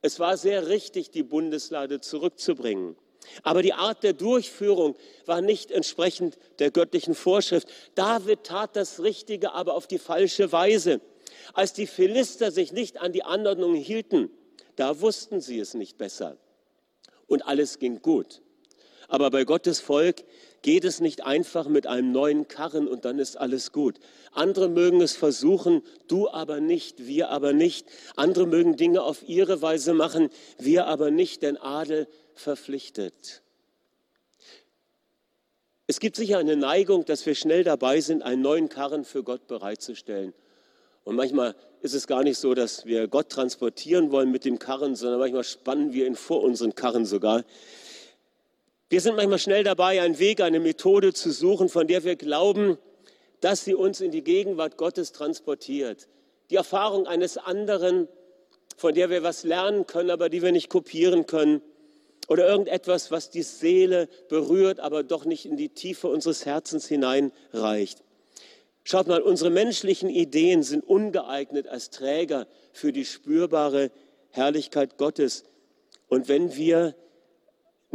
Es 0.01 0.19
war 0.19 0.35
sehr 0.35 0.67
richtig, 0.67 1.11
die 1.11 1.23
Bundeslade 1.23 2.01
zurückzubringen. 2.01 2.97
Aber 3.43 3.61
die 3.61 3.73
Art 3.73 4.03
der 4.03 4.13
Durchführung 4.13 4.95
war 5.25 5.41
nicht 5.41 5.71
entsprechend 5.71 6.37
der 6.59 6.71
göttlichen 6.71 7.15
Vorschrift. 7.15 7.67
David 7.95 8.43
tat 8.43 8.75
das 8.75 9.01
Richtige, 9.01 9.53
aber 9.53 9.73
auf 9.73 9.87
die 9.87 9.99
falsche 9.99 10.51
Weise. 10.51 11.01
Als 11.53 11.73
die 11.73 11.87
Philister 11.87 12.51
sich 12.51 12.71
nicht 12.71 12.99
an 12.99 13.11
die 13.11 13.23
Anordnungen 13.23 13.75
hielten, 13.75 14.29
da 14.75 15.01
wussten 15.01 15.41
sie 15.41 15.59
es 15.59 15.73
nicht 15.73 15.97
besser. 15.97 16.37
Und 17.27 17.47
alles 17.47 17.79
ging 17.79 18.01
gut. 18.01 18.41
Aber 19.07 19.29
bei 19.29 19.43
Gottes 19.43 19.79
Volk 19.79 20.23
geht 20.65 20.83
es 20.83 20.99
nicht 20.99 21.23
einfach 21.23 21.67
mit 21.67 21.85
einem 21.85 22.11
neuen 22.11 22.47
Karren 22.47 22.87
und 22.87 23.05
dann 23.05 23.19
ist 23.19 23.37
alles 23.37 23.71
gut. 23.71 23.99
Andere 24.31 24.67
mögen 24.67 24.99
es 24.99 25.15
versuchen, 25.15 25.83
du 26.07 26.27
aber 26.27 26.59
nicht, 26.59 27.05
wir 27.05 27.29
aber 27.29 27.53
nicht. 27.53 27.85
Andere 28.15 28.47
mögen 28.47 28.75
Dinge 28.75 29.03
auf 29.03 29.21
ihre 29.29 29.61
Weise 29.61 29.93
machen, 29.93 30.29
wir 30.57 30.87
aber 30.87 31.11
nicht, 31.11 31.43
denn 31.43 31.57
Adel 31.57 32.07
verpflichtet. 32.33 33.43
Es 35.85 35.99
gibt 35.99 36.15
sicher 36.15 36.39
eine 36.39 36.55
Neigung, 36.55 37.05
dass 37.05 37.27
wir 37.27 37.35
schnell 37.35 37.63
dabei 37.63 38.01
sind, 38.01 38.23
einen 38.23 38.41
neuen 38.41 38.67
Karren 38.67 39.05
für 39.05 39.21
Gott 39.21 39.45
bereitzustellen. 39.45 40.33
Und 41.03 41.15
manchmal 41.15 41.53
ist 41.81 41.93
es 41.93 42.07
gar 42.07 42.23
nicht 42.23 42.39
so, 42.39 42.55
dass 42.55 42.87
wir 42.87 43.07
Gott 43.07 43.29
transportieren 43.29 44.09
wollen 44.09 44.31
mit 44.31 44.45
dem 44.45 44.57
Karren, 44.57 44.95
sondern 44.95 45.19
manchmal 45.19 45.43
spannen 45.43 45.93
wir 45.93 46.07
ihn 46.07 46.15
vor 46.15 46.41
unseren 46.41 46.73
Karren 46.73 47.05
sogar. 47.05 47.43
Wir 48.89 49.01
sind 49.01 49.15
manchmal 49.15 49.39
schnell 49.39 49.63
dabei, 49.63 50.01
einen 50.01 50.19
Weg, 50.19 50.41
eine 50.41 50.59
Methode 50.59 51.11
zu 51.11 51.31
suchen, 51.31 51.69
von 51.69 51.87
der 51.87 52.03
wir 52.03 52.15
glauben, 52.15 52.77
dass 53.41 53.65
sie 53.65 53.73
uns 53.73 53.99
in 53.99 54.11
die 54.11 54.23
Gegenwart 54.23 54.77
Gottes 54.77 55.11
transportiert. 55.11 56.07
Die 56.51 56.55
Erfahrung 56.55 57.07
eines 57.07 57.37
anderen, 57.37 58.07
von 58.77 58.93
der 58.93 59.09
wir 59.09 59.23
was 59.23 59.43
lernen 59.43 59.87
können, 59.87 60.11
aber 60.11 60.29
die 60.29 60.43
wir 60.43 60.51
nicht 60.51 60.69
kopieren 60.69 61.25
können. 61.25 61.61
Oder 62.27 62.47
irgendetwas, 62.47 63.09
was 63.09 63.31
die 63.31 63.41
Seele 63.41 64.07
berührt, 64.29 64.79
aber 64.79 65.01
doch 65.01 65.25
nicht 65.25 65.45
in 65.45 65.57
die 65.57 65.69
Tiefe 65.69 66.07
unseres 66.07 66.45
Herzens 66.45 66.87
hineinreicht. 66.87 68.03
Schaut 68.83 69.07
mal, 69.07 69.21
unsere 69.21 69.49
menschlichen 69.49 70.09
Ideen 70.09 70.61
sind 70.61 70.83
ungeeignet 70.83 71.67
als 71.67 71.89
Träger 71.89 72.47
für 72.71 72.91
die 72.91 73.05
spürbare 73.05 73.89
Herrlichkeit 74.29 74.97
Gottes. 74.97 75.43
Und 76.07 76.27
wenn 76.27 76.55
wir 76.55 76.95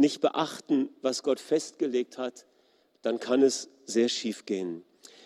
nicht 0.01 0.19
beachten, 0.19 0.89
was 1.01 1.23
Gott 1.23 1.39
festgelegt 1.39 2.17
hat, 2.17 2.45
dann 3.01 3.19
kann 3.19 3.41
es 3.41 3.69
sehr 3.85 4.09
schief 4.09 4.45
gehen. 4.45 4.83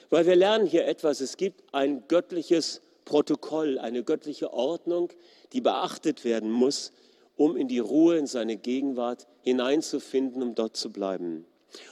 Weil 0.10 0.28
wir 0.28 0.36
lernen 0.36 0.68
hier 0.68 0.86
etwas, 0.86 1.20
es 1.20 1.38
gibt 1.38 1.64
ein 1.74 2.08
göttliches 2.08 2.82
Protokoll, 3.06 3.80
eine 3.80 4.04
göttliche 4.04 4.54
Ordnung, 4.54 5.10
die 5.54 5.62
beachtet 5.62 6.24
werden 6.24 6.52
muss, 6.52 6.92
um 7.36 7.58
in 7.58 7.68
die 7.68 7.80
Ruhe, 7.80 8.18
in 8.18 8.28
seine 8.28 8.58
Gegenwart 8.58 9.28
hineinzufinden, 9.42 10.42
um 10.42 10.56
dort 10.56 10.78
zu 10.78 10.92
bleiben. 10.92 11.46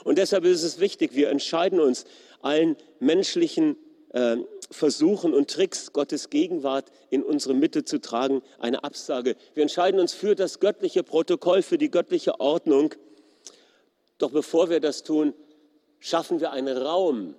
Und 0.04 0.18
deshalb 0.18 0.46
ist 0.46 0.64
es 0.64 0.80
wichtig, 0.80 1.16
wir 1.16 1.30
entscheiden 1.30 1.80
uns 1.80 2.06
allen 2.42 2.78
menschlichen 3.00 3.76
äh, 4.14 4.38
Versuchen 4.74 5.34
und 5.34 5.50
Tricks, 5.50 5.94
Gottes 5.94 6.30
Gegenwart 6.30 6.92
in 7.10 7.24
unsere 7.24 7.54
Mitte 7.54 7.86
zu 7.86 8.02
tragen, 8.02 8.42
eine 8.60 8.84
Absage. 8.84 9.36
Wir 9.54 9.64
entscheiden 9.64 10.00
uns 10.00 10.14
für 10.14 10.36
das 10.36 10.60
göttliche 10.60 11.04
Protokoll, 11.04 11.62
für 11.62 11.78
die 11.78 11.90
göttliche 11.90 12.40
Ordnung. 12.40 12.94
Doch 14.18 14.32
bevor 14.32 14.70
wir 14.70 14.80
das 14.80 15.04
tun, 15.04 15.34
schaffen 16.00 16.40
wir 16.40 16.52
einen 16.52 16.78
Raum, 16.78 17.36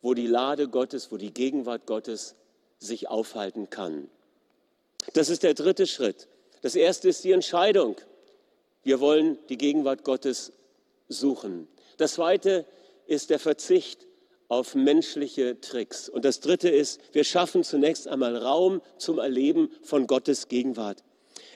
wo 0.00 0.14
die 0.14 0.26
Lade 0.26 0.68
Gottes, 0.68 1.12
wo 1.12 1.16
die 1.16 1.32
Gegenwart 1.32 1.86
Gottes 1.86 2.34
sich 2.78 3.08
aufhalten 3.08 3.70
kann. 3.70 4.08
Das 5.12 5.28
ist 5.28 5.42
der 5.42 5.54
dritte 5.54 5.86
Schritt. 5.86 6.28
Das 6.62 6.76
erste 6.76 7.08
ist 7.08 7.24
die 7.24 7.32
Entscheidung. 7.32 7.96
Wir 8.82 9.00
wollen 9.00 9.38
die 9.48 9.58
Gegenwart 9.58 10.04
Gottes 10.04 10.52
suchen. 11.08 11.68
Das 11.96 12.14
zweite 12.14 12.64
ist 13.06 13.30
der 13.30 13.38
Verzicht 13.38 14.06
auf 14.54 14.76
menschliche 14.76 15.60
Tricks. 15.60 16.08
Und 16.08 16.24
das 16.24 16.38
Dritte 16.38 16.68
ist, 16.68 17.00
wir 17.12 17.24
schaffen 17.24 17.64
zunächst 17.64 18.06
einmal 18.06 18.36
Raum 18.36 18.80
zum 18.98 19.18
Erleben 19.18 19.68
von 19.82 20.06
Gottes 20.06 20.46
Gegenwart. 20.46 21.02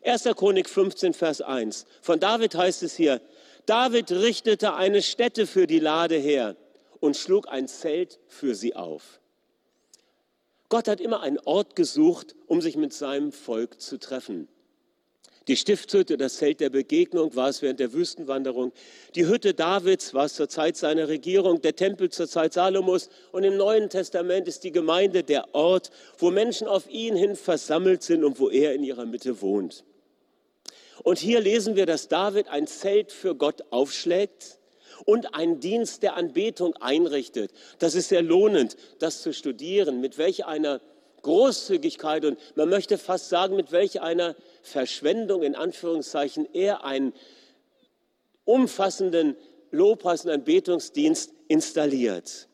1. 0.04 0.24
Chronik 0.34 0.68
15, 0.68 1.14
Vers 1.14 1.40
1. 1.40 1.86
Von 2.02 2.18
David 2.18 2.56
heißt 2.56 2.82
es 2.82 2.96
hier, 2.96 3.20
David 3.66 4.10
richtete 4.10 4.74
eine 4.74 5.02
Stätte 5.02 5.46
für 5.46 5.68
die 5.68 5.78
Lade 5.78 6.16
her 6.16 6.56
und 6.98 7.16
schlug 7.16 7.48
ein 7.48 7.68
Zelt 7.68 8.18
für 8.26 8.56
sie 8.56 8.74
auf. 8.74 9.20
Gott 10.68 10.88
hat 10.88 11.00
immer 11.00 11.20
einen 11.20 11.38
Ort 11.38 11.76
gesucht, 11.76 12.34
um 12.46 12.60
sich 12.60 12.76
mit 12.76 12.92
seinem 12.92 13.30
Volk 13.30 13.80
zu 13.80 13.98
treffen. 13.98 14.48
Die 15.48 15.56
Stiftshütte, 15.56 16.18
das 16.18 16.36
Zelt 16.36 16.60
der 16.60 16.68
Begegnung, 16.68 17.34
war 17.34 17.48
es 17.48 17.62
während 17.62 17.80
der 17.80 17.94
Wüstenwanderung. 17.94 18.70
Die 19.14 19.26
Hütte 19.26 19.54
Davids 19.54 20.12
war 20.12 20.26
es 20.26 20.34
zur 20.34 20.50
Zeit 20.50 20.76
seiner 20.76 21.08
Regierung, 21.08 21.62
der 21.62 21.74
Tempel 21.74 22.10
zur 22.10 22.28
Zeit 22.28 22.52
Salomos. 22.52 23.08
Und 23.32 23.44
im 23.44 23.56
Neuen 23.56 23.88
Testament 23.88 24.46
ist 24.46 24.62
die 24.62 24.72
Gemeinde 24.72 25.22
der 25.22 25.54
Ort, 25.54 25.90
wo 26.18 26.30
Menschen 26.30 26.68
auf 26.68 26.88
ihn 26.90 27.16
hin 27.16 27.34
versammelt 27.34 28.02
sind 28.02 28.24
und 28.24 28.38
wo 28.38 28.50
er 28.50 28.74
in 28.74 28.84
ihrer 28.84 29.06
Mitte 29.06 29.40
wohnt. 29.40 29.84
Und 31.02 31.18
hier 31.18 31.40
lesen 31.40 31.76
wir, 31.76 31.86
dass 31.86 32.08
David 32.08 32.48
ein 32.48 32.66
Zelt 32.66 33.10
für 33.10 33.34
Gott 33.34 33.62
aufschlägt 33.70 34.58
und 35.06 35.34
einen 35.34 35.60
Dienst 35.60 36.02
der 36.02 36.16
Anbetung 36.16 36.76
einrichtet. 36.76 37.52
Das 37.78 37.94
ist 37.94 38.10
sehr 38.10 38.22
lohnend, 38.22 38.76
das 38.98 39.22
zu 39.22 39.32
studieren, 39.32 40.02
mit 40.02 40.18
welch 40.18 40.44
einer 40.44 40.82
Großzügigkeit 41.22 42.24
und 42.24 42.38
man 42.56 42.68
möchte 42.68 42.98
fast 42.98 43.28
sagen, 43.28 43.56
mit 43.56 43.72
welch 43.72 44.00
einer 44.00 44.34
Verschwendung 44.62 45.42
in 45.42 45.54
Anführungszeichen 45.54 46.48
er 46.52 46.84
einen 46.84 47.12
umfassenden 48.44 49.36
Lobpreis- 49.70 50.24
und 50.24 50.30
Anbetungsdienst 50.30 51.32
installiert. 51.48 52.48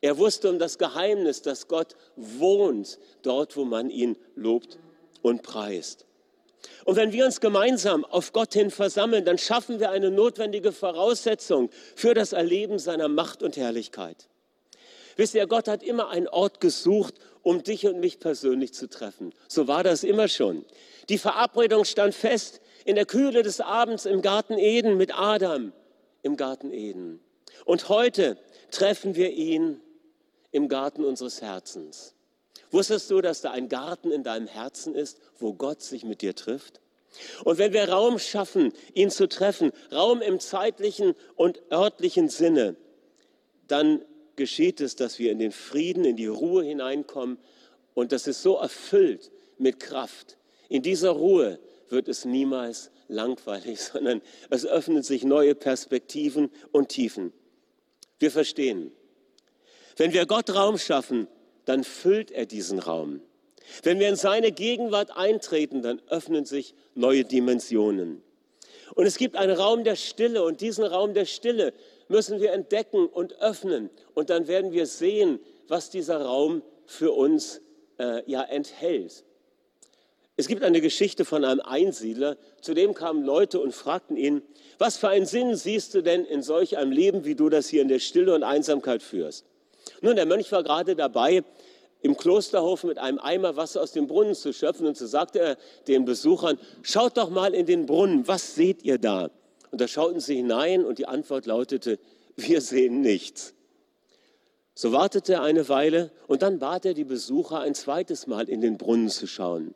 Er 0.00 0.18
wusste 0.18 0.50
um 0.50 0.58
das 0.58 0.78
Geheimnis, 0.78 1.42
dass 1.42 1.68
Gott 1.68 1.96
wohnt 2.16 2.98
dort, 3.22 3.56
wo 3.56 3.64
man 3.64 3.90
ihn 3.90 4.16
lobt 4.34 4.78
und 5.22 5.42
preist. 5.42 6.06
Und 6.84 6.96
wenn 6.96 7.12
wir 7.12 7.24
uns 7.24 7.40
gemeinsam 7.40 8.04
auf 8.04 8.32
Gott 8.32 8.52
hin 8.54 8.70
versammeln, 8.70 9.24
dann 9.24 9.38
schaffen 9.38 9.80
wir 9.80 9.90
eine 9.90 10.10
notwendige 10.10 10.72
Voraussetzung 10.72 11.70
für 11.94 12.14
das 12.14 12.32
Erleben 12.32 12.78
seiner 12.78 13.08
Macht 13.08 13.42
und 13.42 13.56
Herrlichkeit. 13.56 14.28
Wisst 15.16 15.34
ihr, 15.34 15.46
Gott 15.46 15.68
hat 15.68 15.82
immer 15.82 16.08
einen 16.08 16.28
Ort 16.28 16.60
gesucht, 16.60 17.14
um 17.42 17.62
dich 17.62 17.86
und 17.86 18.00
mich 18.00 18.18
persönlich 18.18 18.72
zu 18.72 18.88
treffen. 18.88 19.34
So 19.48 19.68
war 19.68 19.82
das 19.82 20.04
immer 20.04 20.28
schon. 20.28 20.64
Die 21.08 21.18
Verabredung 21.18 21.84
stand 21.84 22.14
fest 22.14 22.60
in 22.84 22.94
der 22.94 23.06
Kühle 23.06 23.42
des 23.42 23.60
Abends 23.60 24.06
im 24.06 24.22
Garten 24.22 24.58
Eden 24.58 24.96
mit 24.96 25.16
Adam 25.16 25.72
im 26.22 26.36
Garten 26.36 26.72
Eden. 26.72 27.20
Und 27.64 27.88
heute 27.88 28.38
treffen 28.70 29.14
wir 29.14 29.30
ihn 29.30 29.80
im 30.50 30.68
Garten 30.68 31.04
unseres 31.04 31.42
Herzens. 31.42 32.14
Wusstest 32.70 33.10
du, 33.10 33.20
dass 33.20 33.42
da 33.42 33.50
ein 33.50 33.68
Garten 33.68 34.10
in 34.10 34.22
deinem 34.22 34.46
Herzen 34.46 34.94
ist, 34.94 35.18
wo 35.38 35.52
Gott 35.52 35.82
sich 35.82 36.04
mit 36.04 36.22
dir 36.22 36.34
trifft? 36.34 36.80
Und 37.44 37.58
wenn 37.58 37.74
wir 37.74 37.88
Raum 37.90 38.18
schaffen, 38.18 38.72
ihn 38.94 39.10
zu 39.10 39.28
treffen, 39.28 39.72
Raum 39.92 40.22
im 40.22 40.40
zeitlichen 40.40 41.14
und 41.36 41.60
örtlichen 41.70 42.30
Sinne, 42.30 42.76
dann 43.68 44.02
geschieht 44.36 44.80
es, 44.80 44.96
dass 44.96 45.18
wir 45.18 45.32
in 45.32 45.38
den 45.38 45.52
Frieden, 45.52 46.04
in 46.04 46.16
die 46.16 46.26
Ruhe 46.26 46.64
hineinkommen 46.64 47.38
und 47.94 48.12
das 48.12 48.26
ist 48.26 48.42
so 48.42 48.56
erfüllt 48.56 49.30
mit 49.58 49.80
Kraft. 49.80 50.38
In 50.68 50.82
dieser 50.82 51.10
Ruhe 51.10 51.58
wird 51.88 52.08
es 52.08 52.24
niemals 52.24 52.90
langweilig, 53.08 53.80
sondern 53.92 54.22
es 54.50 54.66
öffnen 54.66 55.02
sich 55.02 55.24
neue 55.24 55.54
Perspektiven 55.54 56.50
und 56.70 56.88
Tiefen. 56.88 57.32
Wir 58.18 58.30
verstehen, 58.30 58.92
wenn 59.96 60.12
wir 60.12 60.26
Gott 60.26 60.54
Raum 60.54 60.78
schaffen, 60.78 61.28
dann 61.64 61.84
füllt 61.84 62.30
er 62.30 62.46
diesen 62.46 62.78
Raum. 62.78 63.20
Wenn 63.82 64.00
wir 64.00 64.08
in 64.08 64.16
seine 64.16 64.52
Gegenwart 64.52 65.16
eintreten, 65.16 65.82
dann 65.82 66.00
öffnen 66.08 66.44
sich 66.44 66.74
neue 66.94 67.24
Dimensionen. 67.24 68.22
Und 68.94 69.06
es 69.06 69.16
gibt 69.16 69.36
einen 69.36 69.56
Raum 69.56 69.84
der 69.84 69.96
Stille 69.96 70.42
und 70.42 70.60
diesen 70.60 70.84
Raum 70.84 71.14
der 71.14 71.24
Stille 71.24 71.72
müssen 72.12 72.40
wir 72.40 72.52
entdecken 72.52 73.06
und 73.06 73.40
öffnen. 73.40 73.90
Und 74.14 74.30
dann 74.30 74.46
werden 74.46 74.70
wir 74.70 74.86
sehen, 74.86 75.40
was 75.66 75.90
dieser 75.90 76.20
Raum 76.20 76.62
für 76.86 77.10
uns 77.10 77.60
äh, 77.98 78.22
ja 78.30 78.42
enthält. 78.42 79.24
Es 80.36 80.48
gibt 80.48 80.62
eine 80.62 80.80
Geschichte 80.80 81.24
von 81.24 81.44
einem 81.44 81.60
Einsiedler, 81.60 82.36
zu 82.60 82.74
dem 82.74 82.94
kamen 82.94 83.24
Leute 83.24 83.60
und 83.60 83.74
fragten 83.74 84.16
ihn, 84.16 84.42
was 84.78 84.96
für 84.96 85.08
einen 85.08 85.26
Sinn 85.26 85.56
siehst 85.56 85.94
du 85.94 86.02
denn 86.02 86.24
in 86.24 86.42
solch 86.42 86.78
einem 86.78 86.92
Leben, 86.92 87.24
wie 87.24 87.34
du 87.34 87.48
das 87.48 87.68
hier 87.68 87.82
in 87.82 87.88
der 87.88 87.98
Stille 87.98 88.34
und 88.34 88.42
Einsamkeit 88.42 89.02
führst? 89.02 89.44
Nun, 90.00 90.16
der 90.16 90.26
Mönch 90.26 90.50
war 90.52 90.62
gerade 90.62 90.96
dabei, 90.96 91.44
im 92.00 92.16
Klosterhof 92.16 92.84
mit 92.84 92.98
einem 92.98 93.18
Eimer 93.18 93.56
Wasser 93.56 93.82
aus 93.82 93.92
dem 93.92 94.06
Brunnen 94.06 94.34
zu 94.34 94.52
schöpfen 94.52 94.86
und 94.86 94.96
so 94.96 95.06
sagte 95.06 95.38
er 95.38 95.56
den 95.86 96.04
Besuchern, 96.04 96.58
schaut 96.82 97.16
doch 97.16 97.30
mal 97.30 97.54
in 97.54 97.66
den 97.66 97.86
Brunnen, 97.86 98.26
was 98.26 98.54
seht 98.54 98.82
ihr 98.82 98.98
da? 98.98 99.30
Und 99.72 99.80
da 99.80 99.88
schauten 99.88 100.20
sie 100.20 100.36
hinein 100.36 100.84
und 100.84 100.98
die 100.98 101.06
Antwort 101.06 101.46
lautete, 101.46 101.98
wir 102.36 102.60
sehen 102.60 103.00
nichts. 103.00 103.54
So 104.74 104.92
wartete 104.92 105.34
er 105.34 105.42
eine 105.42 105.68
Weile 105.68 106.12
und 106.28 106.42
dann 106.42 106.58
bat 106.58 106.84
er 106.84 106.94
die 106.94 107.04
Besucher 107.04 107.60
ein 107.60 107.74
zweites 107.74 108.26
Mal 108.26 108.48
in 108.48 108.60
den 108.60 108.76
Brunnen 108.76 109.08
zu 109.08 109.26
schauen. 109.26 109.74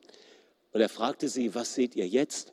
Und 0.73 0.81
er 0.83 0.91
fragte 0.91 1.29
sie, 1.29 1.55
was 1.55 1.75
seht 1.75 1.97
ihr 1.97 2.07
jetzt? 2.07 2.53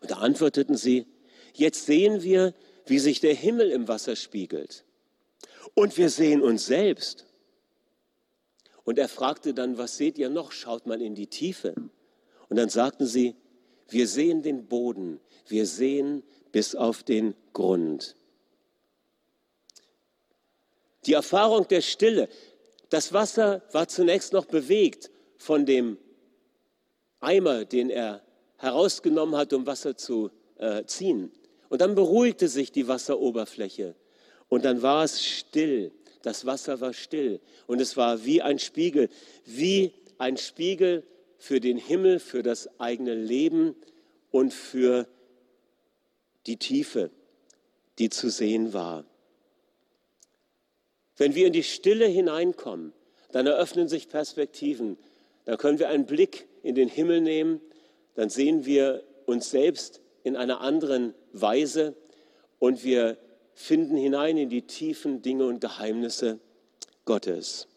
Und 0.00 0.10
da 0.10 0.16
antworteten 0.16 0.76
sie, 0.76 1.06
jetzt 1.52 1.84
sehen 1.84 2.22
wir, 2.22 2.54
wie 2.86 2.98
sich 2.98 3.20
der 3.20 3.34
Himmel 3.34 3.70
im 3.70 3.86
Wasser 3.86 4.16
spiegelt. 4.16 4.84
Und 5.74 5.98
wir 5.98 6.08
sehen 6.08 6.40
uns 6.42 6.64
selbst. 6.64 7.26
Und 8.84 8.98
er 8.98 9.08
fragte 9.08 9.52
dann, 9.52 9.76
was 9.76 9.98
seht 9.98 10.16
ihr 10.16 10.30
noch? 10.30 10.50
Schaut 10.52 10.86
mal 10.86 11.02
in 11.02 11.14
die 11.14 11.26
Tiefe. 11.26 11.74
Und 12.48 12.56
dann 12.56 12.70
sagten 12.70 13.04
sie, 13.04 13.36
wir 13.90 14.08
sehen 14.08 14.42
den 14.42 14.66
Boden, 14.66 15.20
wir 15.46 15.66
sehen 15.66 16.22
bis 16.52 16.74
auf 16.74 17.02
den 17.02 17.34
Grund. 17.52 18.16
Die 21.06 21.12
Erfahrung 21.14 21.66
der 21.68 21.80
Stille, 21.80 22.28
das 22.90 23.12
Wasser 23.12 23.62
war 23.72 23.88
zunächst 23.88 24.32
noch 24.32 24.46
bewegt 24.46 25.10
von 25.36 25.66
dem 25.66 25.98
Eimer, 27.20 27.64
den 27.64 27.90
er 27.90 28.22
herausgenommen 28.56 29.36
hat, 29.36 29.52
um 29.52 29.66
Wasser 29.66 29.96
zu 29.96 30.30
äh, 30.56 30.84
ziehen. 30.84 31.32
Und 31.68 31.80
dann 31.80 31.94
beruhigte 31.94 32.48
sich 32.48 32.72
die 32.72 32.88
Wasseroberfläche 32.88 33.94
und 34.48 34.64
dann 34.64 34.82
war 34.82 35.04
es 35.04 35.24
still. 35.24 35.92
Das 36.22 36.46
Wasser 36.46 36.80
war 36.80 36.92
still 36.92 37.40
und 37.66 37.80
es 37.80 37.96
war 37.96 38.24
wie 38.24 38.42
ein 38.42 38.58
Spiegel, 38.58 39.08
wie 39.44 39.92
ein 40.18 40.36
Spiegel 40.36 41.04
für 41.38 41.60
den 41.60 41.78
Himmel, 41.78 42.18
für 42.18 42.42
das 42.42 42.68
eigene 42.80 43.14
Leben 43.14 43.76
und 44.30 44.52
für 44.52 45.06
die 46.48 46.56
Tiefe, 46.56 47.10
die 47.98 48.10
zu 48.10 48.30
sehen 48.30 48.72
war. 48.72 49.04
Wenn 51.16 51.34
wir 51.34 51.46
in 51.46 51.52
die 51.52 51.62
Stille 51.62 52.06
hineinkommen, 52.06 52.92
dann 53.32 53.46
eröffnen 53.46 53.88
sich 53.88 54.08
Perspektiven. 54.08 54.96
Dann 55.44 55.58
können 55.58 55.78
wir 55.78 55.88
einen 55.88 56.06
Blick 56.06 56.48
in 56.62 56.74
den 56.74 56.88
Himmel 56.88 57.20
nehmen, 57.20 57.60
dann 58.14 58.30
sehen 58.30 58.64
wir 58.64 59.04
uns 59.26 59.50
selbst 59.50 60.00
in 60.22 60.36
einer 60.36 60.60
anderen 60.60 61.14
Weise 61.32 61.94
und 62.58 62.82
wir 62.82 63.18
finden 63.54 63.96
hinein 63.96 64.36
in 64.36 64.48
die 64.48 64.62
tiefen 64.62 65.22
Dinge 65.22 65.46
und 65.46 65.60
Geheimnisse 65.60 66.38
Gottes. 67.04 67.68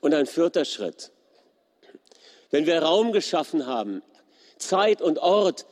Und 0.00 0.14
ein 0.14 0.26
vierter 0.26 0.64
Schritt. 0.64 1.12
Wenn 2.50 2.66
wir 2.66 2.82
Raum 2.82 3.12
geschaffen 3.12 3.66
haben, 3.66 4.02
Zeit 4.62 5.02
und 5.02 5.18
Ort 5.18 5.66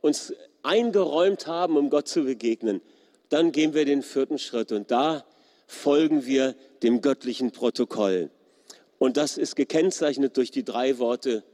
uns 0.00 0.32
eingeräumt 0.62 1.46
haben, 1.46 1.76
um 1.76 1.90
Gott 1.90 2.08
zu 2.08 2.24
begegnen, 2.24 2.80
dann 3.28 3.52
gehen 3.52 3.74
wir 3.74 3.84
den 3.84 4.02
vierten 4.02 4.38
Schritt 4.38 4.72
und 4.72 4.90
da 4.90 5.24
folgen 5.66 6.26
wir 6.26 6.54
dem 6.82 7.00
göttlichen 7.00 7.50
Protokoll. 7.50 8.30
Und 8.98 9.16
das 9.16 9.36
ist 9.36 9.56
gekennzeichnet 9.56 10.36
durch 10.36 10.50
die 10.50 10.64
drei 10.64 10.98
Worte 10.98 11.44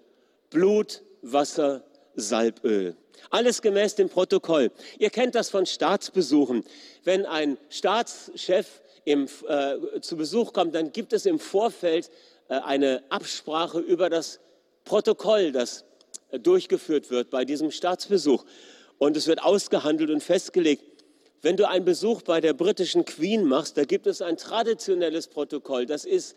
Blut, 0.51 1.03
Wasser, 1.23 1.83
Salböl. 2.15 2.97
Alles 3.31 3.63
gemäß 3.63 3.95
dem 3.95 4.09
Protokoll. 4.09 4.71
Ihr 4.99 5.11
kennt 5.11 5.35
das 5.35 5.49
von 5.49 5.65
Staatsbesuchen. 5.65 6.65
Wenn 7.05 7.25
ein 7.25 7.57
Staatschef 7.69 8.83
im, 9.05 9.29
äh, 9.49 10.01
zu 10.01 10.17
Besuch 10.17 10.53
kommt, 10.53 10.75
dann 10.75 10.93
gibt 10.93 11.13
es 11.13 11.27
im 11.27 11.39
Vorfeld 11.39 12.11
äh, 12.49 12.55
eine 12.55 13.03
Absprache 13.09 13.79
über 13.79 14.11
das 14.11 14.41
Protokoll, 14.85 15.53
das 15.53 15.85
durchgeführt 16.39 17.11
wird 17.11 17.31
bei 17.31 17.45
diesem 17.45 17.71
Staatsbesuch. 17.71 18.45
Und 18.99 19.17
es 19.17 19.27
wird 19.27 19.43
ausgehandelt 19.43 20.11
und 20.11 20.23
festgelegt. 20.23 20.85
Wenn 21.41 21.57
du 21.57 21.69
einen 21.69 21.85
Besuch 21.85 22.23
bei 22.23 22.41
der 22.41 22.53
britischen 22.53 23.05
Queen 23.05 23.45
machst, 23.45 23.77
da 23.77 23.85
gibt 23.85 24.07
es 24.07 24.23
ein 24.23 24.37
traditionelles 24.37 25.27
Protokoll. 25.27 25.87
Das 25.87 26.05
ist 26.05 26.37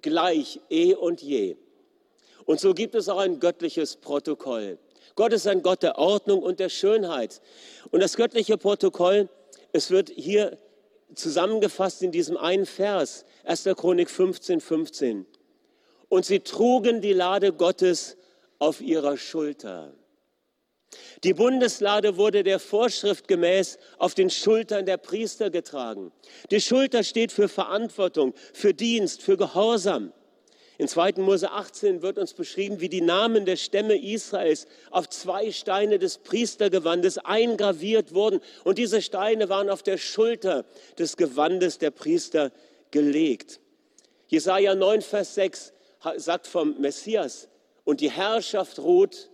gleich 0.00 0.60
eh 0.68 0.94
und 0.94 1.22
je. 1.22 1.56
Und 2.44 2.60
so 2.60 2.74
gibt 2.74 2.94
es 2.94 3.08
auch 3.08 3.18
ein 3.18 3.40
göttliches 3.40 3.96
Protokoll. 3.96 4.78
Gott 5.14 5.32
ist 5.32 5.46
ein 5.46 5.62
Gott 5.62 5.82
der 5.82 5.98
Ordnung 5.98 6.42
und 6.42 6.60
der 6.60 6.68
Schönheit. 6.68 7.40
Und 7.90 8.02
das 8.02 8.16
göttliche 8.16 8.58
Protokoll, 8.58 9.28
es 9.72 9.90
wird 9.90 10.10
hier 10.10 10.58
zusammengefasst 11.14 12.02
in 12.02 12.12
diesem 12.12 12.36
einen 12.36 12.66
Vers, 12.66 13.24
1. 13.44 13.64
Chronik 13.76 14.10
15, 14.10 14.60
15. 14.60 15.26
Und 16.08 16.24
sie 16.24 16.40
trugen 16.40 17.00
die 17.00 17.12
Lade 17.12 17.52
Gottes 17.52 18.16
auf 18.62 18.80
ihrer 18.80 19.16
Schulter. 19.16 19.92
Die 21.24 21.34
Bundeslade 21.34 22.16
wurde 22.16 22.44
der 22.44 22.60
Vorschrift 22.60 23.26
gemäß 23.26 23.76
auf 23.98 24.14
den 24.14 24.30
Schultern 24.30 24.86
der 24.86 24.98
Priester 24.98 25.50
getragen. 25.50 26.12
Die 26.52 26.60
Schulter 26.60 27.02
steht 27.02 27.32
für 27.32 27.48
Verantwortung, 27.48 28.34
für 28.52 28.72
Dienst, 28.72 29.20
für 29.20 29.36
Gehorsam. 29.36 30.12
In 30.78 30.86
2. 30.86 31.14
Mose 31.16 31.50
18 31.50 32.02
wird 32.02 32.18
uns 32.18 32.34
beschrieben, 32.34 32.80
wie 32.80 32.88
die 32.88 33.00
Namen 33.00 33.46
der 33.46 33.56
Stämme 33.56 34.00
Israels 34.00 34.66
auf 34.92 35.08
zwei 35.08 35.50
Steine 35.50 35.98
des 35.98 36.18
Priestergewandes 36.18 37.18
eingraviert 37.18 38.14
wurden. 38.14 38.40
Und 38.62 38.78
diese 38.78 39.02
Steine 39.02 39.48
waren 39.48 39.70
auf 39.70 39.82
der 39.82 39.98
Schulter 39.98 40.64
des 40.98 41.16
Gewandes 41.16 41.78
der 41.78 41.90
Priester 41.90 42.52
gelegt. 42.92 43.58
Jesaja 44.28 44.76
9, 44.76 45.02
Vers 45.02 45.34
6 45.34 45.72
sagt 46.16 46.46
vom 46.46 46.80
Messias, 46.80 47.48
und 47.84 48.00
die 48.00 48.10
Herrschaft 48.10 48.78
ruht 48.78 49.30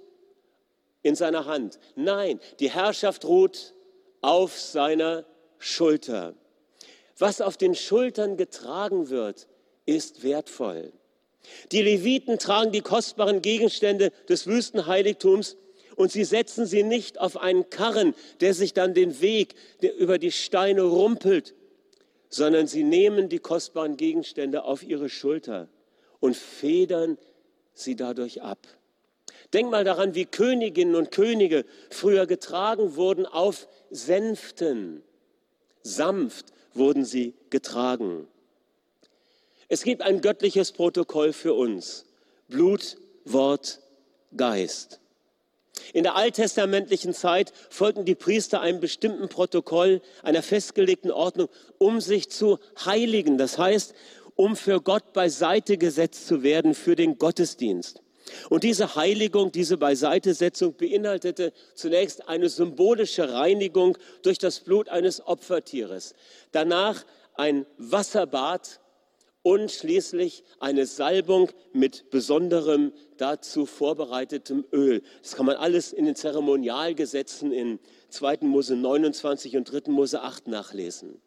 in 1.02 1.14
seiner 1.14 1.46
Hand. 1.46 1.78
Nein, 1.94 2.40
die 2.60 2.70
Herrschaft 2.70 3.24
ruht 3.24 3.74
auf 4.20 4.58
seiner 4.58 5.24
Schulter. 5.58 6.34
Was 7.18 7.40
auf 7.40 7.56
den 7.56 7.74
Schultern 7.74 8.36
getragen 8.36 9.10
wird, 9.10 9.48
ist 9.86 10.22
wertvoll. 10.22 10.92
Die 11.72 11.82
Leviten 11.82 12.38
tragen 12.38 12.72
die 12.72 12.80
kostbaren 12.80 13.42
Gegenstände 13.42 14.12
des 14.28 14.46
Wüstenheiligtums 14.46 15.56
und 15.96 16.12
sie 16.12 16.24
setzen 16.24 16.66
sie 16.66 16.82
nicht 16.82 17.18
auf 17.18 17.36
einen 17.36 17.70
Karren, 17.70 18.14
der 18.40 18.54
sich 18.54 18.72
dann 18.72 18.94
den 18.94 19.20
Weg 19.20 19.54
über 19.98 20.18
die 20.18 20.30
Steine 20.30 20.82
rumpelt, 20.82 21.54
sondern 22.28 22.66
sie 22.66 22.84
nehmen 22.84 23.28
die 23.28 23.38
kostbaren 23.38 23.96
Gegenstände 23.96 24.64
auf 24.64 24.82
ihre 24.82 25.08
Schulter 25.08 25.68
und 26.20 26.36
federn 26.36 27.18
sie 27.80 27.96
dadurch 27.96 28.42
ab. 28.42 28.58
Denk 29.52 29.70
mal 29.70 29.84
daran, 29.84 30.14
wie 30.14 30.26
Königinnen 30.26 30.94
und 30.94 31.10
Könige 31.10 31.64
früher 31.90 32.26
getragen 32.26 32.96
wurden 32.96 33.26
auf 33.26 33.68
Sänften. 33.90 35.02
Sanft 35.82 36.46
wurden 36.74 37.04
sie 37.04 37.34
getragen. 37.50 38.28
Es 39.68 39.82
gibt 39.82 40.02
ein 40.02 40.20
göttliches 40.20 40.72
Protokoll 40.72 41.32
für 41.32 41.54
uns. 41.54 42.06
Blut, 42.48 42.96
Wort, 43.24 43.80
Geist. 44.36 45.00
In 45.92 46.02
der 46.02 46.16
alttestamentlichen 46.16 47.14
Zeit 47.14 47.52
folgten 47.70 48.04
die 48.04 48.14
Priester 48.14 48.60
einem 48.60 48.80
bestimmten 48.80 49.28
Protokoll, 49.28 50.02
einer 50.22 50.42
festgelegten 50.42 51.10
Ordnung, 51.10 51.48
um 51.78 52.00
sich 52.00 52.30
zu 52.30 52.58
heiligen. 52.84 53.38
Das 53.38 53.58
heißt, 53.58 53.94
um 54.38 54.54
für 54.54 54.80
Gott 54.80 55.12
beiseite 55.12 55.78
gesetzt 55.78 56.28
zu 56.28 56.44
werden 56.44 56.74
für 56.74 56.94
den 56.94 57.18
Gottesdienst. 57.18 58.02
Und 58.48 58.62
diese 58.62 58.94
Heiligung, 58.94 59.50
diese 59.50 59.78
Beiseitesetzung 59.78 60.74
beinhaltete 60.74 61.52
zunächst 61.74 62.28
eine 62.28 62.48
symbolische 62.48 63.32
Reinigung 63.32 63.98
durch 64.22 64.38
das 64.38 64.60
Blut 64.60 64.90
eines 64.90 65.26
Opfertieres. 65.26 66.14
Danach 66.52 67.04
ein 67.34 67.66
Wasserbad 67.78 68.78
und 69.42 69.72
schließlich 69.72 70.44
eine 70.60 70.86
Salbung 70.86 71.50
mit 71.72 72.08
besonderem 72.10 72.92
dazu 73.16 73.66
vorbereitetem 73.66 74.64
Öl. 74.72 75.02
Das 75.20 75.34
kann 75.34 75.46
man 75.46 75.56
alles 75.56 75.92
in 75.92 76.04
den 76.04 76.14
Zeremonialgesetzen 76.14 77.50
in 77.50 77.80
2. 78.10 78.38
Mose 78.42 78.76
29 78.76 79.56
und 79.56 79.64
3. 79.64 79.90
Mose 79.90 80.22
8 80.22 80.46
nachlesen. 80.46 81.20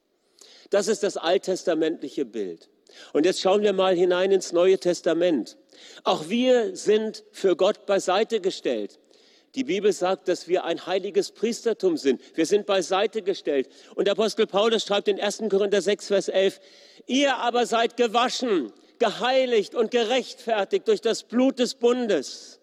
Das 0.70 0.88
ist 0.88 1.04
das 1.04 1.18
alttestamentliche 1.18 2.24
Bild. 2.24 2.70
Und 3.14 3.26
jetzt 3.26 3.42
schauen 3.42 3.62
wir 3.64 3.74
mal 3.74 3.96
hinein 3.96 4.32
ins 4.32 4.52
Neue 4.52 4.78
Testament. 4.78 5.58
Auch 6.04 6.30
wir 6.30 6.76
sind 6.76 7.24
für 7.32 7.56
Gott 7.56 7.86
beiseite 7.86 8.42
gestellt. 8.42 9.00
Die 9.56 9.66
Bibel 9.66 9.92
sagt, 9.92 10.28
dass 10.30 10.48
wir 10.48 10.64
ein 10.64 10.86
heiliges 10.86 11.32
Priestertum 11.32 11.98
sind. 11.98 12.22
Wir 12.36 12.46
sind 12.46 12.66
beiseite 12.66 13.22
gestellt. 13.22 13.70
Und 13.96 14.08
Apostel 14.08 14.48
Paulus 14.48 14.84
schreibt 14.86 15.10
in 15.10 15.20
1. 15.20 15.44
Korinther 15.50 15.82
6, 15.82 16.08
Vers 16.08 16.30
11, 16.30 16.60
ihr 17.06 17.36
aber 17.36 17.66
seid 17.66 17.98
gewaschen, 17.98 18.72
geheiligt 18.98 19.76
und 19.76 19.92
gerechtfertigt 19.92 20.88
durch 20.88 21.02
das 21.02 21.24
Blut 21.24 21.60
des 21.60 21.76
Bundes 21.76 22.60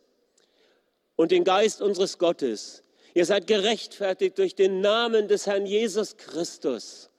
und 1.17 1.31
den 1.31 1.45
Geist 1.45 1.83
unseres 1.83 2.17
Gottes. 2.17 2.85
Ihr 3.13 3.27
seid 3.27 3.47
gerechtfertigt 3.47 4.39
durch 4.39 4.55
den 4.55 4.81
Namen 4.81 5.29
des 5.29 5.47
Herrn 5.47 5.67
Jesus 5.67 6.17
Christus. 6.17 7.11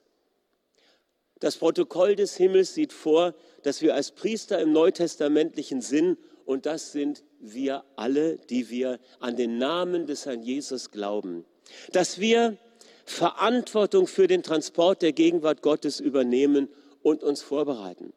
Das 1.40 1.56
Protokoll 1.56 2.16
des 2.16 2.36
Himmels 2.36 2.74
sieht 2.74 2.92
vor, 2.92 3.34
dass 3.62 3.80
wir 3.80 3.94
als 3.94 4.12
Priester 4.12 4.60
im 4.60 4.72
neutestamentlichen 4.72 5.80
Sinn, 5.80 6.16
und 6.44 6.66
das 6.66 6.92
sind 6.92 7.24
wir 7.40 7.84
alle, 7.96 8.36
die 8.36 8.68
wir 8.70 9.00
an 9.20 9.36
den 9.36 9.58
Namen 9.58 10.06
des 10.06 10.26
Herrn 10.26 10.42
Jesus 10.42 10.90
glauben, 10.90 11.44
dass 11.92 12.20
wir 12.20 12.58
Verantwortung 13.06 14.06
für 14.06 14.26
den 14.26 14.42
Transport 14.42 15.02
der 15.02 15.12
Gegenwart 15.12 15.62
Gottes 15.62 15.98
übernehmen 15.98 16.68
und 17.02 17.22
uns 17.22 17.40
vorbereiten. 17.42 18.12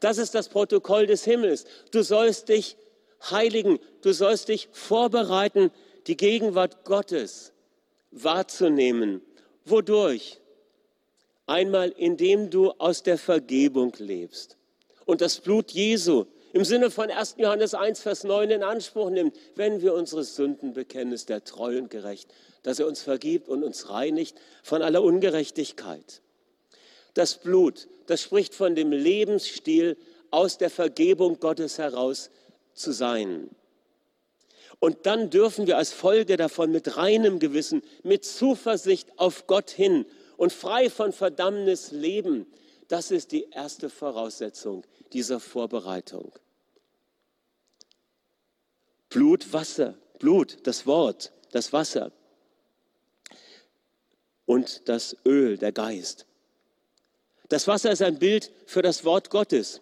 Das 0.00 0.18
ist 0.18 0.34
das 0.34 0.48
Protokoll 0.48 1.06
des 1.06 1.24
Himmels. 1.24 1.66
Du 1.92 2.02
sollst 2.02 2.48
dich 2.48 2.76
heiligen, 3.30 3.78
du 4.00 4.12
sollst 4.12 4.48
dich 4.48 4.68
vorbereiten, 4.72 5.70
die 6.06 6.16
Gegenwart 6.16 6.84
Gottes 6.84 7.52
wahrzunehmen. 8.10 9.22
Wodurch? 9.64 10.40
Einmal, 11.46 11.90
indem 11.96 12.50
du 12.50 12.70
aus 12.72 13.02
der 13.02 13.18
Vergebung 13.18 13.92
lebst 13.98 14.56
und 15.04 15.20
das 15.20 15.40
Blut 15.40 15.72
Jesu 15.72 16.24
im 16.54 16.64
Sinne 16.64 16.90
von 16.90 17.10
1. 17.10 17.34
Johannes 17.38 17.74
1, 17.74 18.00
Vers 18.00 18.24
9 18.24 18.50
in 18.50 18.62
Anspruch 18.62 19.10
nimmt, 19.10 19.36
wenn 19.56 19.82
wir 19.82 19.92
unsere 19.92 20.24
Sünden 20.24 20.72
bekennen, 20.72 21.12
ist 21.12 21.28
er 21.28 21.44
treu 21.44 21.76
und 21.76 21.90
gerecht, 21.90 22.32
dass 22.62 22.78
er 22.78 22.86
uns 22.86 23.02
vergibt 23.02 23.48
und 23.48 23.62
uns 23.62 23.90
reinigt 23.90 24.40
von 24.62 24.80
aller 24.80 25.02
Ungerechtigkeit. 25.02 26.22
Das 27.14 27.34
Blut, 27.34 27.88
das 28.06 28.22
spricht 28.22 28.54
von 28.54 28.74
dem 28.74 28.92
Lebensstil 28.92 29.96
aus 30.30 30.56
der 30.56 30.70
Vergebung 30.70 31.40
Gottes 31.40 31.78
heraus 31.78 32.30
zu 32.72 32.92
sein. 32.92 33.50
Und 34.78 35.06
dann 35.06 35.30
dürfen 35.30 35.66
wir 35.66 35.76
als 35.76 35.92
Folge 35.92 36.36
davon 36.36 36.70
mit 36.72 36.96
reinem 36.96 37.38
Gewissen, 37.38 37.82
mit 38.02 38.24
Zuversicht 38.24 39.08
auf 39.16 39.46
Gott 39.46 39.70
hin 39.70 40.06
und 40.36 40.52
frei 40.52 40.90
von 40.90 41.12
Verdammnis 41.12 41.90
leben. 41.90 42.46
Das 42.88 43.10
ist 43.10 43.32
die 43.32 43.50
erste 43.50 43.88
Voraussetzung 43.88 44.84
dieser 45.12 45.40
Vorbereitung. 45.40 46.32
Blut, 49.08 49.52
Wasser, 49.52 49.96
Blut, 50.18 50.58
das 50.66 50.86
Wort, 50.86 51.32
das 51.52 51.72
Wasser 51.72 52.10
und 54.46 54.88
das 54.88 55.16
Öl, 55.24 55.56
der 55.56 55.72
Geist. 55.72 56.26
Das 57.48 57.68
Wasser 57.68 57.92
ist 57.92 58.02
ein 58.02 58.18
Bild 58.18 58.50
für 58.66 58.82
das 58.82 59.04
Wort 59.04 59.30
Gottes. 59.30 59.80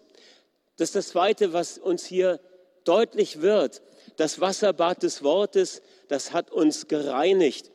Das 0.77 0.89
ist 0.89 0.95
das 0.95 1.07
Zweite, 1.09 1.53
was 1.53 1.77
uns 1.77 2.05
hier 2.05 2.39
deutlich 2.83 3.41
wird. 3.41 3.81
Das 4.17 4.39
Wasserbad 4.39 5.01
des 5.03 5.23
Wortes, 5.23 5.81
das 6.07 6.33
hat 6.33 6.51
uns 6.51 6.87
gereinigt. 6.87 7.71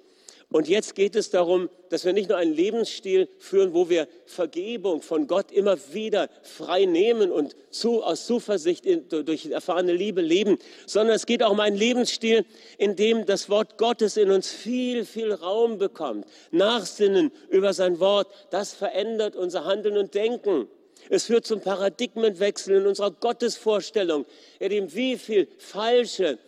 Und 0.50 0.66
jetzt 0.66 0.94
geht 0.94 1.14
es 1.14 1.28
darum, 1.28 1.68
dass 1.90 2.06
wir 2.06 2.14
nicht 2.14 2.30
nur 2.30 2.38
einen 2.38 2.54
Lebensstil 2.54 3.28
führen, 3.38 3.74
wo 3.74 3.90
wir 3.90 4.08
Vergebung 4.24 5.02
von 5.02 5.26
Gott 5.26 5.52
immer 5.52 5.76
wieder 5.92 6.30
frei 6.42 6.86
nehmen 6.86 7.30
und 7.30 7.54
zu, 7.68 8.02
aus 8.02 8.24
Zuversicht 8.24 8.86
in, 8.86 9.08
durch 9.10 9.44
erfahrene 9.44 9.92
Liebe 9.92 10.22
leben, 10.22 10.58
sondern 10.86 11.16
es 11.16 11.26
geht 11.26 11.42
auch 11.42 11.50
um 11.50 11.60
einen 11.60 11.76
Lebensstil, 11.76 12.46
in 12.78 12.96
dem 12.96 13.26
das 13.26 13.50
Wort 13.50 13.76
Gottes 13.76 14.16
in 14.16 14.30
uns 14.30 14.50
viel, 14.50 15.04
viel 15.04 15.34
Raum 15.34 15.76
bekommt. 15.76 16.26
Nachsinnen 16.50 17.30
über 17.50 17.74
sein 17.74 18.00
Wort, 18.00 18.28
das 18.48 18.72
verändert 18.72 19.36
unser 19.36 19.66
Handeln 19.66 19.98
und 19.98 20.14
Denken. 20.14 20.66
Es 21.10 21.24
führt 21.24 21.44
zum 21.44 21.60
Paradigmenwechsel 21.60 22.76
in 22.76 22.86
unserer 22.86 23.10
Gottesvorstellung, 23.10 24.24
in 24.60 24.70
dem 24.70 24.94
wie 24.94 25.18
viel 25.18 25.46
falsche 25.58 26.38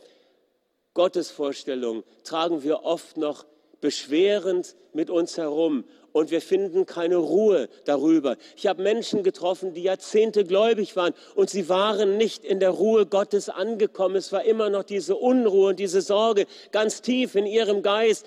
Gottesvorstellungen 0.95 2.03
tragen 2.25 2.63
wir 2.63 2.83
oft 2.83 3.19
noch 3.19 3.45
beschwerend 3.81 4.77
mit 4.93 5.11
uns 5.11 5.37
herum 5.37 5.85
und 6.13 6.31
wir 6.31 6.41
finden 6.41 6.87
keine 6.87 7.17
Ruhe 7.17 7.69
darüber. 7.85 8.37
Ich 8.57 8.67
habe 8.67 8.83
Menschen 8.83 9.23
getroffen, 9.23 9.75
die 9.75 9.83
Jahrzehnte 9.83 10.45
gläubig 10.45 10.97
waren 10.97 11.15
und 11.35 11.51
sie 11.51 11.69
waren 11.69 12.17
nicht 12.17 12.45
in 12.45 12.61
der 12.61 12.71
Ruhe 12.71 13.07
Gottes 13.07 13.49
angekommen. 13.49 14.17
Es 14.17 14.33
war 14.33 14.45
immer 14.45 14.71
noch 14.71 14.85
diese 14.85 15.17
Unruhe 15.17 15.71
und 15.71 15.79
diese 15.79 16.01
Sorge 16.01 16.47
ganz 16.73 17.03
tief 17.03 17.35
in 17.35 17.47
ihrem 17.47 17.83
Geist. 17.83 18.27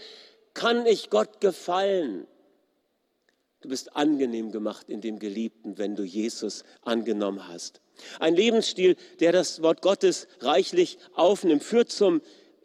Kann 0.54 0.86
ich 0.86 1.10
Gott 1.10 1.42
gefallen? 1.42 2.28
Du 3.62 3.70
bist 3.70 3.96
angenehm 3.96 4.52
gemacht 4.52 4.90
in 4.90 5.00
dem 5.00 5.20
Geliebten, 5.20 5.78
wenn 5.78 5.96
du 5.96 6.04
Jesus 6.04 6.66
angenommen 6.82 7.48
hast. 7.48 7.80
Ein 8.20 8.36
Lebensstil, 8.36 8.98
der 9.22 9.32
das 9.32 9.62
Wort 9.62 9.82
Gottes 9.82 10.28
reichlich 10.42 10.98
aufnimmt, 11.14 11.64
führt 11.64 11.90
zum 11.90 12.22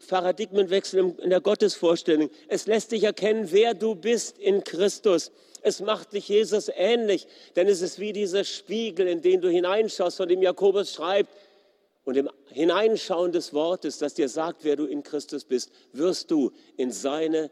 Paradigmenwechsel 0.07 1.15
in 1.19 1.29
der 1.29 1.41
Gottesvorstellung. 1.41 2.29
Es 2.47 2.67
lässt 2.67 2.91
dich 2.91 3.03
erkennen, 3.03 3.51
wer 3.51 3.73
du 3.73 3.95
bist 3.95 4.37
in 4.37 4.63
Christus. 4.63 5.31
Es 5.61 5.81
macht 5.81 6.13
dich 6.13 6.29
Jesus 6.29 6.71
ähnlich, 6.73 7.27
denn 7.55 7.67
es 7.67 7.81
ist 7.81 7.99
wie 7.99 8.13
dieser 8.13 8.43
Spiegel, 8.43 9.07
in 9.07 9.21
den 9.21 9.41
du 9.41 9.49
hineinschaust, 9.49 10.17
von 10.17 10.29
dem 10.29 10.41
Jakobus 10.41 10.93
schreibt. 10.93 11.31
Und 12.05 12.17
im 12.17 12.29
Hineinschauen 12.47 13.31
des 13.31 13.53
Wortes, 13.53 13.99
das 13.99 14.15
dir 14.15 14.29
sagt, 14.29 14.63
wer 14.63 14.75
du 14.75 14.85
in 14.85 15.03
Christus 15.03 15.43
bist, 15.43 15.71
wirst 15.91 16.31
du 16.31 16.51
in 16.77 16.91
seine 16.91 17.51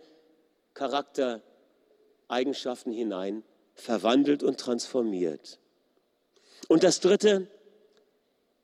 Charaktereigenschaften 0.73 2.93
hinein 2.93 3.43
verwandelt 3.75 4.41
und 4.41 4.59
transformiert. 4.59 5.59
Und 6.67 6.81
das 6.83 7.01
Dritte, 7.01 7.47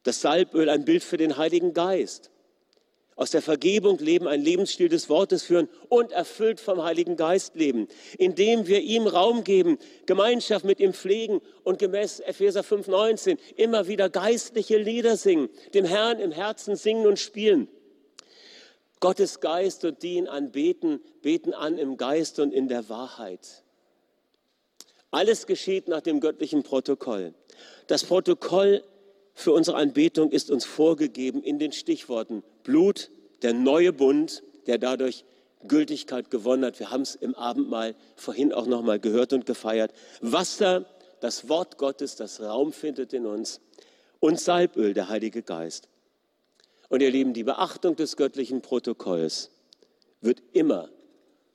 das 0.03 0.21
Salböl, 0.21 0.69
ein 0.69 0.85
Bild 0.85 1.03
für 1.03 1.17
den 1.17 1.37
Heiligen 1.37 1.73
Geist 1.73 2.31
aus 3.15 3.31
der 3.31 3.41
Vergebung 3.41 3.99
leben, 3.99 4.27
ein 4.27 4.41
Lebensstil 4.41 4.89
des 4.89 5.09
Wortes 5.09 5.43
führen 5.43 5.69
und 5.89 6.11
erfüllt 6.11 6.59
vom 6.59 6.83
Heiligen 6.83 7.15
Geist 7.15 7.55
leben, 7.55 7.87
indem 8.17 8.67
wir 8.67 8.81
ihm 8.81 9.07
Raum 9.07 9.43
geben, 9.43 9.77
Gemeinschaft 10.05 10.65
mit 10.65 10.79
ihm 10.79 10.93
pflegen 10.93 11.41
und 11.63 11.79
gemäß 11.79 12.19
Epheser 12.21 12.61
5,19 12.61 13.37
immer 13.55 13.87
wieder 13.87 14.09
geistliche 14.09 14.77
Lieder 14.77 15.17
singen, 15.17 15.49
dem 15.73 15.85
Herrn 15.85 16.19
im 16.19 16.31
Herzen 16.31 16.75
singen 16.75 17.05
und 17.05 17.19
spielen. 17.19 17.67
Gottes 18.99 19.41
Geist 19.41 19.83
und 19.83 20.01
die 20.01 20.15
ihn 20.15 20.27
anbeten, 20.27 21.01
beten 21.21 21.53
an 21.53 21.77
im 21.77 21.97
Geist 21.97 22.39
und 22.39 22.53
in 22.53 22.67
der 22.67 22.87
Wahrheit. 22.89 23.63
Alles 25.11 25.45
geschieht 25.45 25.87
nach 25.87 26.01
dem 26.01 26.21
göttlichen 26.21 26.63
Protokoll. 26.63 27.33
Das 27.87 28.05
Protokoll 28.05 28.83
für 29.35 29.51
unsere 29.51 29.77
Anbetung 29.77 30.31
ist 30.31 30.49
uns 30.49 30.65
vorgegeben 30.65 31.43
in 31.43 31.59
den 31.59 31.71
Stichworten 31.71 32.43
Blut, 32.63 33.09
der 33.41 33.53
neue 33.53 33.93
Bund, 33.93 34.43
der 34.67 34.77
dadurch 34.77 35.25
Gültigkeit 35.67 36.29
gewonnen 36.29 36.65
hat. 36.65 36.79
Wir 36.79 36.91
haben 36.91 37.01
es 37.01 37.15
im 37.15 37.35
Abendmahl 37.35 37.95
vorhin 38.15 38.53
auch 38.53 38.65
nochmal 38.65 38.99
gehört 38.99 39.33
und 39.33 39.45
gefeiert. 39.45 39.93
Wasser, 40.21 40.85
das 41.19 41.49
Wort 41.49 41.77
Gottes, 41.77 42.15
das 42.15 42.41
Raum 42.41 42.73
findet 42.73 43.13
in 43.13 43.25
uns. 43.25 43.61
Und 44.19 44.39
Salböl, 44.39 44.93
der 44.93 45.09
Heilige 45.09 45.41
Geist. 45.41 45.89
Und 46.89 47.01
ihr 47.01 47.11
Lieben, 47.11 47.33
die 47.33 47.43
Beachtung 47.43 47.95
des 47.95 48.17
göttlichen 48.17 48.61
Protokolls 48.61 49.51
wird 50.21 50.41
immer 50.53 50.89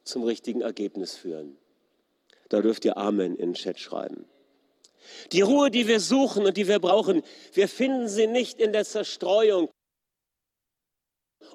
zum 0.05 0.25
richtigen 0.25 0.63
Ergebnis 0.63 1.17
führen. 1.17 1.57
Da 2.49 2.61
dürft 2.61 2.85
ihr 2.85 2.97
Amen 2.97 3.37
in 3.37 3.51
den 3.51 3.55
Chat 3.55 3.79
schreiben. 3.79 4.25
Die 5.33 5.41
Ruhe, 5.41 5.71
die 5.71 5.87
wir 5.87 6.01
suchen 6.01 6.45
und 6.45 6.57
die 6.57 6.69
wir 6.69 6.79
brauchen, 6.79 7.23
wir 7.53 7.69
finden 7.69 8.09
sie 8.09 8.27
nicht 8.27 8.61
in 8.61 8.73
der 8.73 8.85
Zerstreuung 8.85 9.69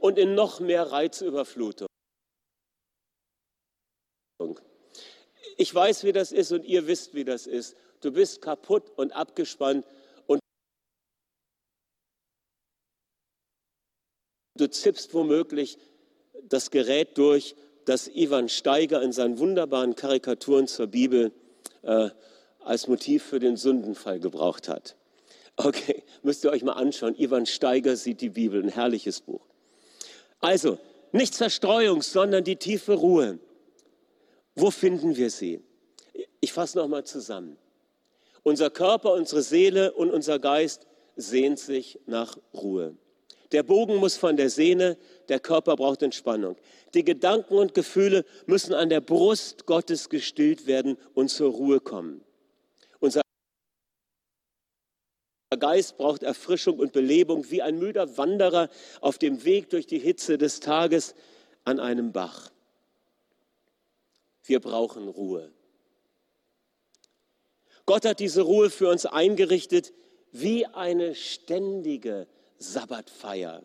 und 0.03 0.19
in 0.19 0.35
noch 0.35 0.59
mehr 0.59 0.91
Reizüberflutung. 0.91 1.87
Ich 5.55 5.73
weiß, 5.73 6.03
wie 6.03 6.11
das 6.11 6.33
ist 6.33 6.51
und 6.51 6.65
ihr 6.65 6.87
wisst, 6.87 7.13
wie 7.13 7.23
das 7.23 7.47
ist. 7.47 7.77
Du 8.01 8.11
bist 8.11 8.41
kaputt 8.41 8.91
und 8.97 9.13
abgespannt 9.13 9.85
und 10.27 10.41
du 14.57 14.69
zippst 14.69 15.13
womöglich 15.13 15.77
das 16.49 16.69
Gerät 16.69 17.17
durch, 17.17 17.55
das 17.85 18.09
Ivan 18.09 18.49
Steiger 18.49 19.01
in 19.01 19.13
seinen 19.13 19.39
wunderbaren 19.39 19.95
Karikaturen 19.95 20.67
zur 20.67 20.87
Bibel 20.87 21.31
äh, 21.83 22.09
als 22.59 22.89
Motiv 22.89 23.23
für 23.23 23.39
den 23.39 23.55
Sündenfall 23.55 24.19
gebraucht 24.19 24.67
hat. 24.67 24.97
Okay, 25.55 26.03
müsst 26.23 26.43
ihr 26.43 26.51
euch 26.51 26.63
mal 26.63 26.73
anschauen. 26.73 27.15
Ivan 27.17 27.45
Steiger 27.45 27.95
sieht 27.95 28.19
die 28.19 28.31
Bibel, 28.31 28.61
ein 28.61 28.69
herrliches 28.69 29.21
Buch. 29.21 29.52
Also, 30.43 30.77
nicht 31.13 31.35
Zerstreuung, 31.35 32.01
sondern 32.01 32.43
die 32.43 32.57
tiefe 32.57 32.95
Ruhe. 32.95 33.39
Wo 34.55 34.71
finden 34.71 35.15
wir 35.15 35.29
sie? 35.29 35.63
Ich 36.41 36.51
fasse 36.51 36.77
nochmal 36.77 37.05
zusammen. 37.05 37.55
Unser 38.43 38.69
Körper, 38.69 39.13
unsere 39.13 39.41
Seele 39.41 39.93
und 39.93 40.11
unser 40.11 40.39
Geist 40.39 40.85
sehnt 41.15 41.59
sich 41.59 41.97
nach 42.07 42.37
Ruhe. 42.53 42.97
Der 43.53 43.63
Bogen 43.63 43.95
muss 43.95 44.17
von 44.17 44.35
der 44.35 44.49
Sehne, 44.49 44.97
der 45.29 45.39
Körper 45.39 45.77
braucht 45.77 46.03
Entspannung. 46.03 46.57
Die 46.93 47.05
Gedanken 47.05 47.53
und 47.53 47.73
Gefühle 47.73 48.25
müssen 48.45 48.73
an 48.73 48.89
der 48.89 48.99
Brust 48.99 49.65
Gottes 49.65 50.09
gestillt 50.09 50.67
werden 50.67 50.97
und 51.13 51.29
zur 51.29 51.53
Ruhe 51.53 51.79
kommen. 51.79 52.21
Unser 52.99 53.21
Geist 55.57 55.97
braucht 55.97 56.23
Erfrischung 56.23 56.79
und 56.79 56.93
Belebung 56.93 57.49
wie 57.49 57.61
ein 57.61 57.79
müder 57.79 58.17
Wanderer 58.17 58.69
auf 59.01 59.17
dem 59.17 59.43
Weg 59.43 59.69
durch 59.69 59.87
die 59.87 59.99
Hitze 59.99 60.37
des 60.37 60.59
Tages 60.59 61.15
an 61.63 61.79
einem 61.79 62.11
Bach. 62.11 62.51
Wir 64.43 64.59
brauchen 64.59 65.07
Ruhe. 65.07 65.51
Gott 67.85 68.05
hat 68.05 68.19
diese 68.19 68.41
Ruhe 68.41 68.69
für 68.69 68.89
uns 68.89 69.05
eingerichtet 69.05 69.93
wie 70.31 70.65
eine 70.65 71.15
ständige 71.15 72.27
Sabbatfeier. 72.57 73.63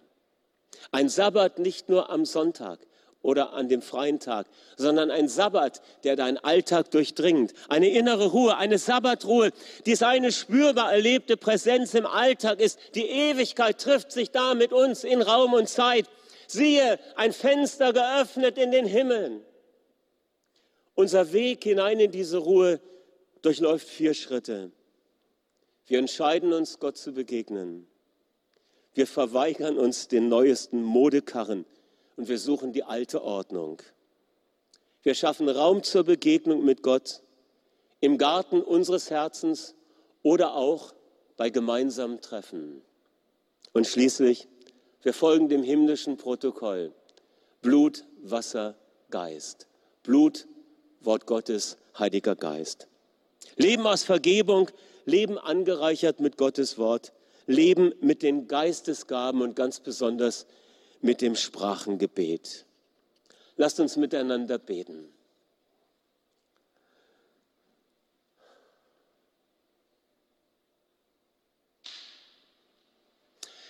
Ein 0.90 1.08
Sabbat 1.08 1.58
nicht 1.58 1.88
nur 1.88 2.10
am 2.10 2.24
Sonntag 2.24 2.80
oder 3.22 3.52
an 3.52 3.68
dem 3.68 3.82
freien 3.82 4.20
Tag, 4.20 4.46
sondern 4.76 5.10
ein 5.10 5.28
Sabbat, 5.28 5.82
der 6.04 6.16
deinen 6.16 6.38
Alltag 6.38 6.90
durchdringt. 6.90 7.52
Eine 7.68 7.90
innere 7.90 8.26
Ruhe, 8.26 8.56
eine 8.56 8.78
Sabbatruhe, 8.78 9.50
die 9.86 9.96
seine 9.96 10.30
spürbar 10.32 10.92
erlebte 10.92 11.36
Präsenz 11.36 11.94
im 11.94 12.06
Alltag 12.06 12.60
ist. 12.60 12.78
Die 12.94 13.06
Ewigkeit 13.06 13.78
trifft 13.80 14.12
sich 14.12 14.30
da 14.30 14.54
mit 14.54 14.72
uns 14.72 15.04
in 15.04 15.20
Raum 15.20 15.52
und 15.52 15.68
Zeit. 15.68 16.06
Siehe, 16.46 16.98
ein 17.16 17.32
Fenster 17.32 17.92
geöffnet 17.92 18.56
in 18.56 18.70
den 18.70 18.86
Himmeln. 18.86 19.42
Unser 20.94 21.32
Weg 21.32 21.64
hinein 21.64 22.00
in 22.00 22.10
diese 22.10 22.38
Ruhe 22.38 22.80
durchläuft 23.42 23.88
vier 23.88 24.14
Schritte. 24.14 24.72
Wir 25.86 25.98
entscheiden 25.98 26.52
uns, 26.52 26.78
Gott 26.78 26.96
zu 26.96 27.12
begegnen. 27.12 27.86
Wir 28.94 29.06
verweigern 29.06 29.76
uns 29.78 30.08
den 30.08 30.28
neuesten 30.28 30.82
Modekarren 30.82 31.64
und 32.18 32.28
wir 32.28 32.38
suchen 32.38 32.72
die 32.72 32.82
alte 32.82 33.22
Ordnung. 33.22 33.80
Wir 35.04 35.14
schaffen 35.14 35.48
Raum 35.48 35.84
zur 35.84 36.02
Begegnung 36.02 36.64
mit 36.64 36.82
Gott 36.82 37.22
im 38.00 38.18
Garten 38.18 38.60
unseres 38.60 39.08
Herzens 39.08 39.76
oder 40.24 40.54
auch 40.54 40.92
bei 41.36 41.48
gemeinsamen 41.48 42.20
Treffen. 42.20 42.82
Und 43.72 43.86
schließlich, 43.86 44.48
wir 45.02 45.14
folgen 45.14 45.48
dem 45.48 45.62
himmlischen 45.62 46.16
Protokoll. 46.16 46.92
Blut, 47.62 48.04
Wasser, 48.20 48.74
Geist. 49.10 49.68
Blut, 50.02 50.48
Wort 51.00 51.24
Gottes, 51.24 51.76
Heiliger 51.96 52.34
Geist. 52.34 52.88
Leben 53.54 53.86
aus 53.86 54.02
Vergebung, 54.02 54.68
Leben 55.04 55.38
angereichert 55.38 56.18
mit 56.18 56.36
Gottes 56.36 56.78
Wort, 56.78 57.12
Leben 57.46 57.94
mit 58.00 58.24
den 58.24 58.48
Geistesgaben 58.48 59.40
und 59.40 59.54
ganz 59.54 59.78
besonders 59.78 60.46
mit 61.00 61.20
dem 61.20 61.36
Sprachengebet. 61.36 62.66
Lasst 63.56 63.80
uns 63.80 63.96
miteinander 63.96 64.58
beten. 64.58 65.08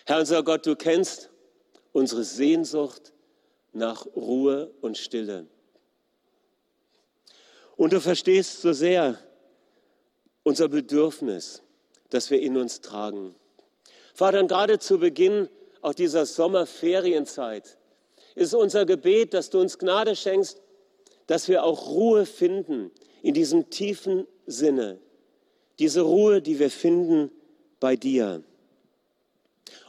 Herr 0.07 0.21
unser 0.21 0.43
Gott, 0.43 0.65
du 0.65 0.75
kennst 0.75 1.29
unsere 1.93 2.25
Sehnsucht 2.25 3.13
nach 3.73 4.07
Ruhe 4.17 4.73
und 4.81 4.97
Stille. 4.97 5.47
Und 7.77 7.93
du 7.93 8.01
verstehst 8.01 8.63
so 8.63 8.73
sehr 8.73 9.19
unser 10.43 10.69
Bedürfnis, 10.69 11.63
das 12.09 12.31
wir 12.31 12.41
in 12.41 12.57
uns 12.57 12.81
tragen. 12.81 13.35
Vater, 14.15 14.43
gerade 14.45 14.79
zu 14.79 14.99
Beginn 14.99 15.49
auch 15.81 15.95
dieser 15.95 16.27
Sommerferienzeit 16.27 17.79
ist 18.35 18.55
unser 18.55 18.87
Gebet, 18.87 19.35
dass 19.35 19.51
du 19.51 19.61
uns 19.61 19.79
Gnade 19.79 20.15
schenkst, 20.15 20.61
dass 21.27 21.49
wir 21.49 21.65
auch 21.65 21.89
Ruhe 21.89 22.27
finden 22.27 22.91
in 23.23 23.35
diesem 23.35 23.71
tiefen 23.71 24.27
Sinne. 24.47 24.99
Diese 25.79 26.01
Ruhe, 26.01 26.41
die 26.41 26.59
wir 26.59 26.71
finden 26.71 27.31
bei 27.81 27.97
dir. 27.97 28.43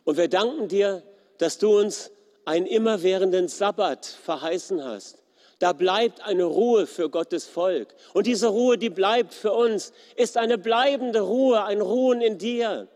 Und 0.03 0.17
wir 0.17 0.27
danken 0.27 0.67
dir, 0.67 1.03
dass 1.37 1.57
du 1.57 1.77
uns 1.79 2.11
einen 2.45 2.65
immerwährenden 2.65 3.47
Sabbat 3.47 4.05
verheißen 4.05 4.83
hast. 4.83 5.23
Da 5.59 5.73
bleibt 5.73 6.21
eine 6.21 6.45
Ruhe 6.45 6.87
für 6.87 7.09
Gottes 7.09 7.45
Volk. 7.45 7.93
Und 8.13 8.27
diese 8.27 8.47
Ruhe, 8.47 8.77
die 8.77 8.89
bleibt 8.89 9.33
für 9.33 9.51
uns, 9.51 9.91
ist 10.15 10.37
eine 10.37 10.57
bleibende 10.57 11.21
Ruhe, 11.21 11.63
ein 11.63 11.81
Ruhen 11.81 12.21
in 12.21 12.37
dir, 12.37 12.87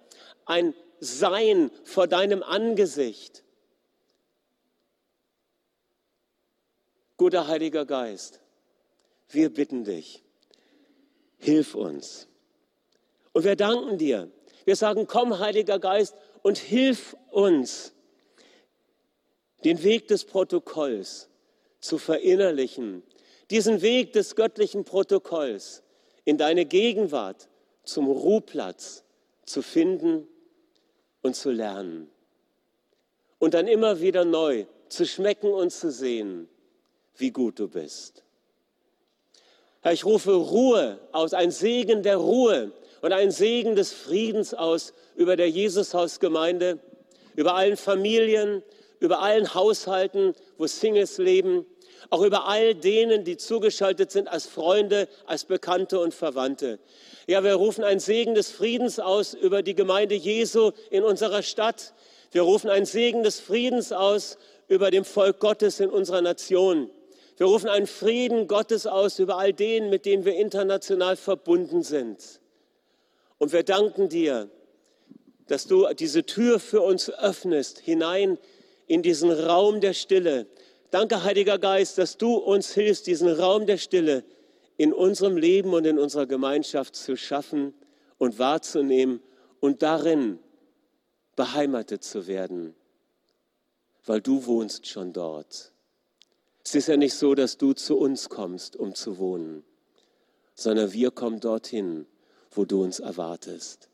ein 0.46 0.74
sein 1.04 1.72
vor 1.84 2.08
deinem 2.08 2.44
Angesicht. 2.44 3.44
Guter 7.18 7.48
Heiliger 7.48 7.86
Geist, 7.86 8.40
wir 9.30 9.54
bitten 9.54 9.84
dich, 9.84 10.24
hilf 11.38 11.76
uns. 11.76 12.28
Und 13.34 13.44
wir 13.44 13.56
danken 13.56 13.98
dir. 13.98 14.32
Wir 14.66 14.76
sagen, 14.76 15.08
komm, 15.08 15.40
Heiliger 15.40 15.80
Geist, 15.80 16.16
und 16.42 16.58
hilf 16.58 17.16
uns, 17.32 17.94
den 19.64 19.84
Weg 19.84 20.08
des 20.08 20.26
Protokolls 20.26 21.30
zu 21.80 21.98
verinnerlichen, 21.98 23.04
diesen 23.50 23.82
Weg 23.82 24.14
des 24.14 24.36
göttlichen 24.36 24.84
Protokolls 24.84 25.84
in 26.26 26.38
deine 26.38 26.66
Gegenwart 26.66 27.50
zum 27.84 28.08
Ruhplatz 28.08 29.04
zu 29.46 29.62
finden 29.62 30.28
und 31.24 31.36
zu 31.36 31.50
lernen. 31.50 32.08
Und 33.40 33.56
dann 33.56 33.68
immer 33.68 34.00
wieder 34.00 34.24
neu 34.24 34.66
zu 34.90 35.08
schmecken 35.08 35.52
und 35.52 35.72
zu 35.72 35.92
sehen, 35.92 36.48
wie 37.18 37.32
gut 37.32 37.58
du 37.58 37.68
bist. 37.68 38.24
Herr, 39.82 39.94
ich 39.94 40.06
rufe 40.06 40.34
Ruhe 40.34 41.00
aus, 41.12 41.34
ein 41.34 41.52
Segen 41.52 42.04
der 42.04 42.18
Ruhe 42.18 42.72
und 43.02 43.12
ein 43.12 43.32
Segen 43.32 43.76
des 43.76 43.92
Friedens 43.92 44.54
aus 44.54 44.94
über 45.16 45.36
der 45.36 45.50
Jesushausgemeinde, 45.50 46.80
über 47.36 47.56
allen 47.56 47.76
Familien, 47.76 48.64
über 49.00 49.20
allen 49.20 49.54
Haushalten, 49.54 50.36
wo 50.58 50.68
Singles 50.68 51.18
leben, 51.18 51.66
auch 52.10 52.22
über 52.22 52.48
all 52.48 52.76
denen, 52.76 53.24
die 53.24 53.38
zugeschaltet 53.38 54.12
sind 54.12 54.28
als 54.28 54.46
Freunde, 54.46 55.08
als 55.26 55.46
Bekannte 55.46 56.00
und 56.00 56.14
Verwandte. 56.14 56.80
Ja, 57.28 57.44
wir 57.44 57.56
rufen 57.56 57.84
ein 57.84 58.00
Segen 58.00 58.36
des 58.36 58.52
Friedens 58.52 59.00
aus 59.00 59.34
über 59.34 59.62
die 59.64 59.76
Gemeinde 59.76 60.16
Jesu 60.16 60.72
in 60.90 61.04
unserer 61.04 61.44
Stadt. 61.44 61.94
Wir 62.32 62.42
rufen 62.42 62.70
ein 62.70 62.86
Segen 62.86 63.24
des 63.24 63.40
Friedens 63.40 63.92
aus 63.92 64.38
über 64.68 64.92
dem 64.92 65.06
Volk 65.06 65.40
Gottes 65.40 65.80
in 65.80 65.90
unserer 65.90 66.22
Nation. 66.22 66.90
Wir 67.38 67.48
rufen 67.48 67.70
einen 67.70 67.88
Frieden 67.88 68.48
Gottes 68.48 68.86
aus 68.86 69.20
über 69.20 69.38
all 69.38 69.54
denen, 69.54 69.90
mit 69.90 70.06
denen 70.06 70.26
wir 70.26 70.36
international 70.36 71.16
verbunden 71.16 71.82
sind. 71.82 72.40
Und 73.38 73.54
wir 73.54 73.64
danken 73.64 74.10
dir, 74.10 74.50
dass 75.48 75.68
du 75.68 75.88
diese 75.94 76.26
Tür 76.26 76.60
für 76.60 76.82
uns 76.82 77.10
öffnest, 77.10 77.80
hinein 77.80 78.38
in 78.88 79.02
diesen 79.02 79.32
Raum 79.32 79.82
der 79.82 79.94
Stille. 79.94 80.48
Danke, 80.94 81.24
Heiliger 81.24 81.58
Geist, 81.58 81.98
dass 81.98 82.20
du 82.20 82.36
uns 82.36 82.76
hilfst, 82.76 83.08
diesen 83.08 83.28
Raum 83.28 83.66
der 83.66 83.80
Stille 83.80 84.24
in 84.78 84.94
unserem 84.94 85.38
Leben 85.38 85.74
und 85.74 85.86
in 85.86 85.98
unserer 85.98 86.28
Gemeinschaft 86.28 86.96
zu 86.96 87.18
schaffen 87.18 87.74
und 88.20 88.38
wahrzunehmen 88.38 89.20
und 89.60 89.82
darin 89.82 90.38
beheimatet 91.36 92.04
zu 92.04 92.28
werden, 92.28 92.76
weil 94.06 94.22
du 94.22 94.46
wohnst 94.46 94.86
schon 94.86 95.14
dort. 95.14 95.72
Es 96.64 96.76
ist 96.76 96.90
ja 96.90 96.96
nicht 96.96 97.16
so, 97.16 97.34
dass 97.34 97.58
du 97.58 97.74
zu 97.74 97.98
uns 97.98 98.30
kommst, 98.30 98.76
um 98.76 98.94
zu 98.94 99.18
wohnen, 99.18 99.64
sondern 100.54 100.94
wir 100.94 101.10
kommen 101.10 101.40
dorthin, 101.40 102.06
wo 102.52 102.66
du 102.66 102.84
uns 102.84 103.00
erwartest. 103.00 103.90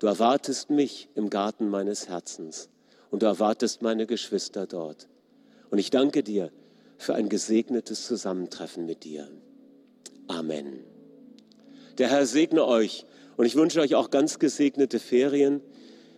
Du 0.00 0.08
erwartest 0.08 0.70
mich 0.70 1.08
im 1.14 1.30
Garten 1.30 1.68
meines 1.68 2.08
Herzens 2.08 2.68
und 3.12 3.22
du 3.22 3.26
erwartest 3.26 3.80
meine 3.80 4.08
Geschwister 4.08 4.66
dort. 4.66 5.06
Und 5.70 5.78
ich 5.78 5.90
danke 5.90 6.22
dir 6.22 6.50
für 6.98 7.14
ein 7.14 7.28
gesegnetes 7.28 8.06
Zusammentreffen 8.06 8.86
mit 8.86 9.04
dir. 9.04 9.28
Amen. 10.28 10.84
Der 11.98 12.08
Herr 12.08 12.26
segne 12.26 12.64
euch 12.64 13.06
und 13.36 13.46
ich 13.46 13.56
wünsche 13.56 13.80
euch 13.80 13.94
auch 13.94 14.10
ganz 14.10 14.38
gesegnete 14.38 14.98
Ferien. 14.98 15.60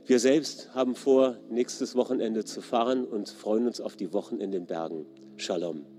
Wir 0.07 0.19
selbst 0.19 0.75
haben 0.75 0.95
vor, 0.95 1.37
nächstes 1.51 1.95
Wochenende 1.95 2.45
zu 2.45 2.63
fahren 2.63 3.05
und 3.05 3.29
freuen 3.29 3.67
uns 3.67 3.81
auf 3.81 3.97
die 3.97 4.13
Wochen 4.13 4.41
in 4.41 4.51
den 4.51 4.67
Bergen. 4.67 5.07
Shalom. 5.37 5.98